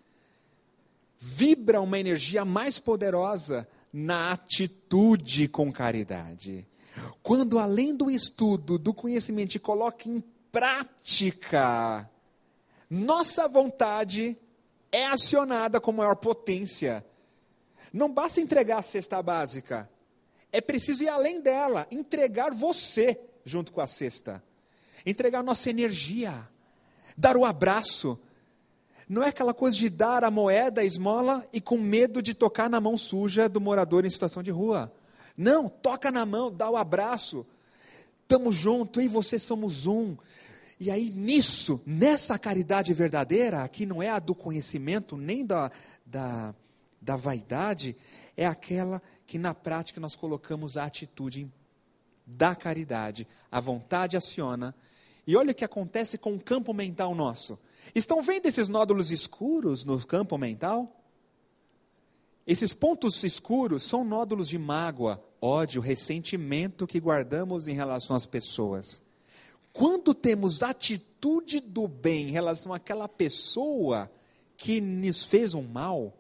[1.20, 6.66] Vibra uma energia mais poderosa na atitude com caridade.
[7.22, 12.10] Quando, além do estudo, do conhecimento, coloca em prática,
[12.90, 14.38] nossa vontade
[14.92, 17.06] é acionada com maior potência.
[17.94, 19.90] Não basta entregar a cesta básica,
[20.52, 24.44] é preciso ir além dela, entregar você junto com a cesta
[25.06, 26.48] entregar nossa energia,
[27.18, 28.20] dar o abraço.
[29.08, 32.70] Não é aquela coisa de dar a moeda, a esmola e com medo de tocar
[32.70, 34.92] na mão suja do morador em situação de rua.
[35.36, 37.46] Não, toca na mão, dá o abraço.
[38.24, 40.16] Estamos juntos, eu e você somos um.
[40.80, 45.70] E aí, nisso, nessa caridade verdadeira, que não é a do conhecimento, nem da,
[46.06, 46.56] da,
[47.02, 47.98] da vaidade,
[48.38, 51.52] é aquela que na prática nós colocamos a atitude
[52.26, 53.28] da caridade.
[53.52, 54.74] A vontade aciona
[55.28, 57.60] E olha o que acontece com o campo mental nosso.
[57.94, 60.96] Estão vendo esses nódulos escuros no campo mental?
[62.48, 69.04] Esses pontos escuros são nódulos de mágoa, ódio, ressentimento que guardamos em relação às pessoas.
[69.72, 74.12] Quando temos atitude do bem em relação àquela pessoa
[74.58, 76.14] que nos fez um mal,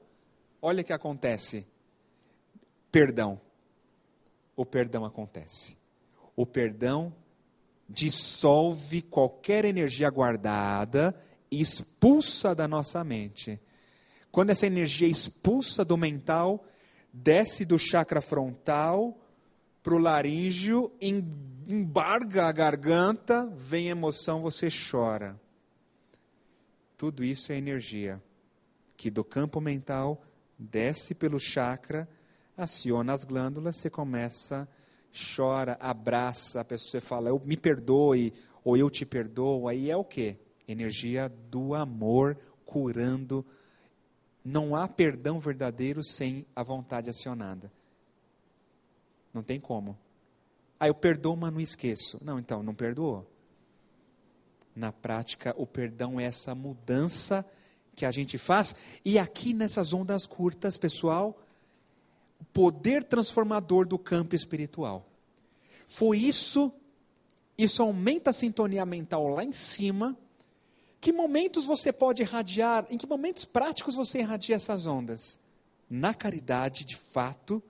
[0.62, 1.66] olha o que acontece.
[2.91, 3.39] Perdão.
[4.56, 5.78] O perdão acontece.
[6.36, 7.14] O perdão
[7.88, 11.16] dissolve qualquer energia guardada
[11.52, 13.60] e expulsa da nossa mente.
[14.32, 16.64] Quando essa energia é expulsa do mental,
[17.12, 19.18] desce do chakra frontal
[19.82, 25.40] para o laríngeo, embarga a garganta, vem emoção, você chora.
[26.98, 28.22] Tudo isso é energia
[29.00, 30.22] que do campo mental
[30.58, 32.06] desce pelo chakra,
[32.58, 34.68] aciona as glândulas, você começa,
[35.34, 39.96] chora, abraça a pessoa, você fala, eu me perdoe, ou eu te perdoo, aí é
[39.96, 40.36] o que?
[40.68, 43.46] Energia do amor curando
[44.44, 47.72] não há perdão verdadeiro sem a vontade acionada.
[49.34, 49.98] Não tem como.
[50.80, 52.18] Ah, eu perdoo, mas não esqueço.
[52.24, 53.30] Não, então, não perdoou.
[54.76, 57.46] Na prática, o perdão é essa mudança
[57.96, 58.74] que a gente faz.
[59.04, 61.38] E aqui nessas ondas curtas, pessoal,
[62.40, 65.06] o poder transformador do campo espiritual.
[65.88, 66.72] Foi isso,
[67.58, 70.18] isso aumenta a sintonia mental lá em cima
[71.02, 75.40] que momentos você pode irradiar, em que momentos práticos você irradia essas ondas?
[75.90, 77.64] Na caridade, de fato,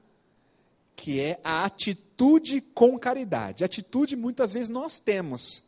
[1.00, 3.64] que é a atitude com caridade.
[3.64, 5.64] Atitude muitas vezes nós temos,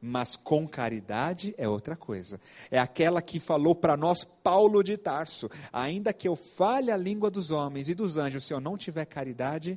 [0.00, 2.40] mas com caridade é outra coisa.
[2.70, 7.30] É aquela que falou para nós Paulo de Tarso: ainda que eu fale a língua
[7.30, 9.76] dos homens e dos anjos, se eu não tiver caridade,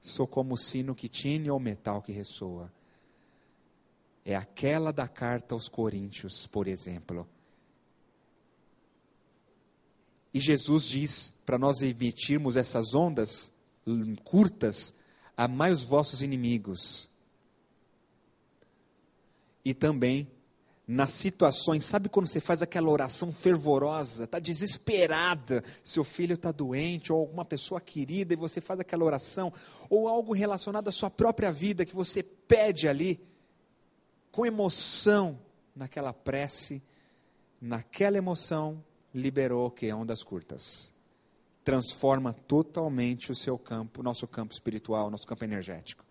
[0.00, 2.70] sou como o sino que tine ou metal que ressoa
[4.24, 7.26] é aquela da carta aos Coríntios, por exemplo.
[10.32, 13.52] E Jesus diz para nós emitirmos essas ondas
[14.24, 14.92] curtas,
[15.36, 17.08] amai os vossos inimigos.
[19.64, 20.28] E também
[20.90, 27.12] nas situações, sabe quando você faz aquela oração fervorosa, está desesperada, seu filho está doente,
[27.12, 29.52] ou alguma pessoa querida, e você faz aquela oração,
[29.88, 33.20] ou algo relacionado à sua própria vida que você pede ali,
[34.32, 35.38] com emoção
[35.76, 36.82] naquela prece,
[37.60, 38.82] naquela emoção,
[39.14, 40.92] liberou que ondas curtas.
[41.64, 46.04] Transforma totalmente o seu campo, nosso campo espiritual, nosso campo energético.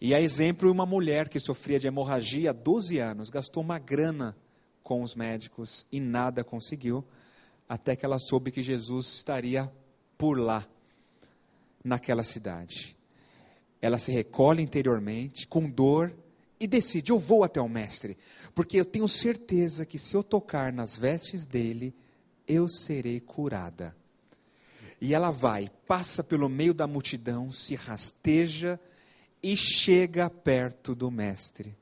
[0.00, 4.36] E a exemplo, uma mulher que sofria de hemorragia há 12 anos, gastou uma grana
[4.82, 7.04] com os médicos e nada conseguiu,
[7.68, 9.70] até que ela soube que Jesus estaria
[10.16, 10.66] por lá,
[11.84, 12.96] naquela cidade.
[13.82, 16.16] Ela se recolhe interiormente, com dor,
[16.60, 18.16] e decide: eu vou até o Mestre,
[18.54, 21.94] porque eu tenho certeza que se eu tocar nas vestes dele,
[22.46, 23.94] eu serei curada.
[25.00, 28.80] E ela vai, passa pelo meio da multidão, se rasteja
[29.42, 31.76] e chega perto do Mestre.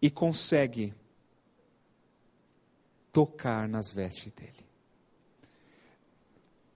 [0.00, 0.94] E consegue
[3.12, 4.64] tocar nas vestes dele.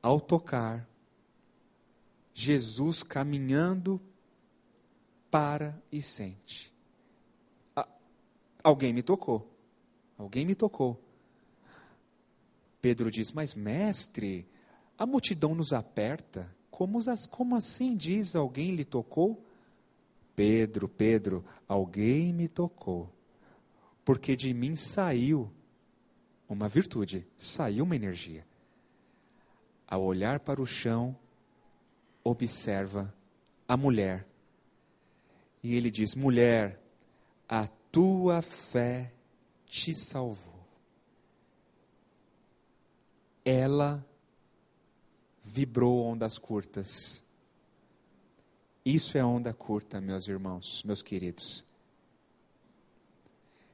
[0.03, 0.87] Ao tocar,
[2.35, 4.01] Jesus caminhando
[5.31, 6.73] para e sente.
[7.75, 7.89] Ah,
[8.63, 9.51] alguém me tocou.
[10.19, 11.04] Alguém me tocou.
[12.85, 14.47] Pedro diz: Mas, mestre,
[14.99, 16.55] a multidão nos aperta.
[16.71, 16.99] Como,
[17.31, 19.43] como assim diz alguém lhe tocou?
[20.37, 23.11] Pedro, Pedro, alguém me tocou.
[24.05, 25.51] Porque de mim saiu
[26.47, 28.47] uma virtude, saiu uma energia.
[29.89, 31.17] Ao olhar para o chão,
[32.23, 33.15] observa
[33.67, 34.27] a mulher
[35.63, 36.79] e ele diz: mulher,
[37.49, 39.11] a tua fé
[39.65, 40.54] te salvou.
[43.45, 44.05] Ela
[45.43, 47.23] vibrou ondas curtas.
[48.85, 51.65] Isso é onda curta, meus irmãos, meus queridos.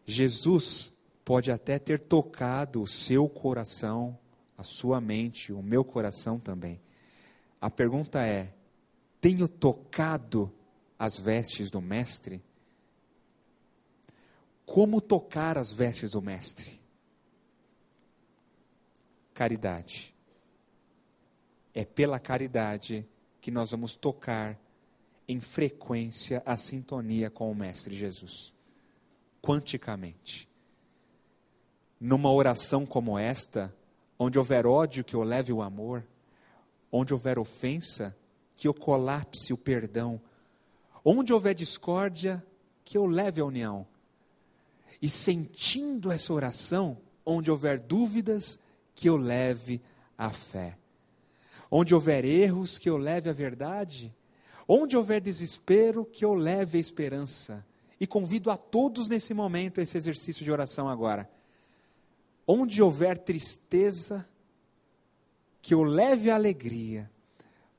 [0.04, 0.92] Jesus
[1.24, 4.18] pode até ter tocado o seu coração,
[4.58, 6.80] a sua mente, o meu coração também.
[7.60, 8.52] A pergunta é:
[9.20, 10.52] tenho tocado
[10.98, 12.42] as vestes do Mestre?
[14.64, 16.79] Como tocar as vestes do Mestre?
[19.34, 20.14] Caridade.
[21.74, 23.06] É pela caridade
[23.40, 24.58] que nós vamos tocar
[25.28, 28.52] em frequência a sintonia com o Mestre Jesus.
[29.40, 30.48] Quanticamente.
[32.00, 33.74] Numa oração como esta,
[34.18, 36.04] onde houver ódio, que eu leve o amor,
[36.90, 38.16] onde houver ofensa,
[38.56, 40.20] que eu colapse o perdão,
[41.04, 42.44] Onde houver discórdia,
[42.84, 43.86] que eu leve a união.
[45.00, 48.58] E sentindo essa oração, onde houver dúvidas,
[49.00, 49.80] que eu leve
[50.18, 50.76] a fé.
[51.70, 54.14] Onde houver erros, que eu leve a verdade.
[54.68, 57.64] Onde houver desespero, que eu leve a esperança.
[57.98, 61.30] E convido a todos nesse momento a esse exercício de oração agora.
[62.46, 64.28] Onde houver tristeza,
[65.62, 67.10] que eu leve a alegria.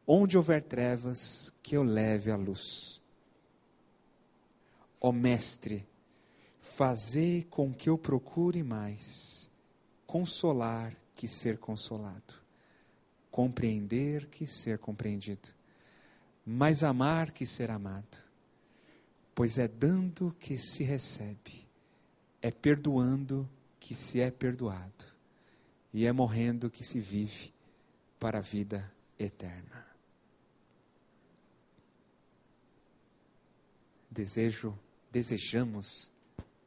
[0.07, 2.99] Onde houver trevas, que eu leve a luz.
[4.99, 5.88] Ó oh, Mestre,
[6.60, 9.52] fazei com que eu procure mais
[10.07, 12.34] consolar que ser consolado,
[13.30, 15.49] compreender que ser compreendido,
[16.43, 18.18] mais amar que ser amado,
[19.35, 21.68] pois é dando que se recebe,
[22.41, 23.48] é perdoando
[23.80, 25.06] que se é perdoado,
[25.93, 27.53] e é morrendo que se vive
[28.19, 29.85] para a vida eterna.
[34.10, 34.76] Desejo,
[35.11, 36.10] desejamos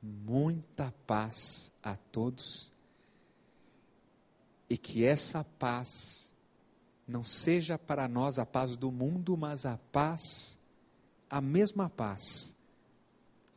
[0.01, 2.73] muita paz a todos
[4.69, 6.33] e que essa paz
[7.07, 10.59] não seja para nós a paz do mundo, mas a paz,
[11.29, 12.55] a mesma paz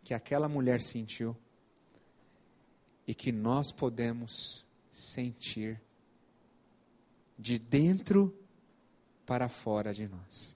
[0.04, 1.36] que aquela mulher sentiu
[3.06, 5.82] e que nós podemos sentir
[7.38, 8.38] de dentro
[9.26, 10.56] para fora de nós.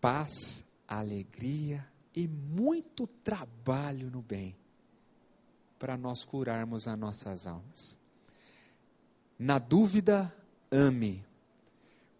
[0.00, 4.56] Paz, alegria e muito trabalho no bem
[5.78, 7.98] para nós curarmos as nossas almas.
[9.38, 10.34] Na dúvida,
[10.70, 11.24] ame.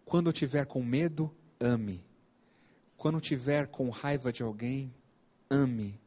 [0.05, 2.03] Quando tiver com medo, ame.
[2.95, 4.93] Quando tiver com raiva de alguém,
[5.49, 5.99] ame.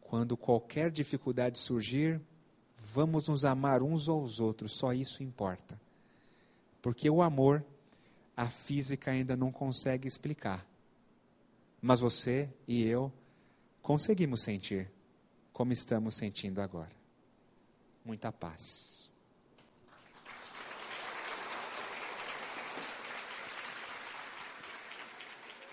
[0.00, 2.20] Quando qualquer dificuldade surgir,
[2.76, 5.80] vamos nos amar uns aos outros, só isso importa.
[6.80, 7.64] Porque o amor,
[8.36, 10.66] a física ainda não consegue explicar.
[11.80, 13.12] Mas você e eu
[13.80, 14.90] conseguimos sentir
[15.62, 16.90] como estamos sentindo agora.
[18.04, 19.01] Muita paz.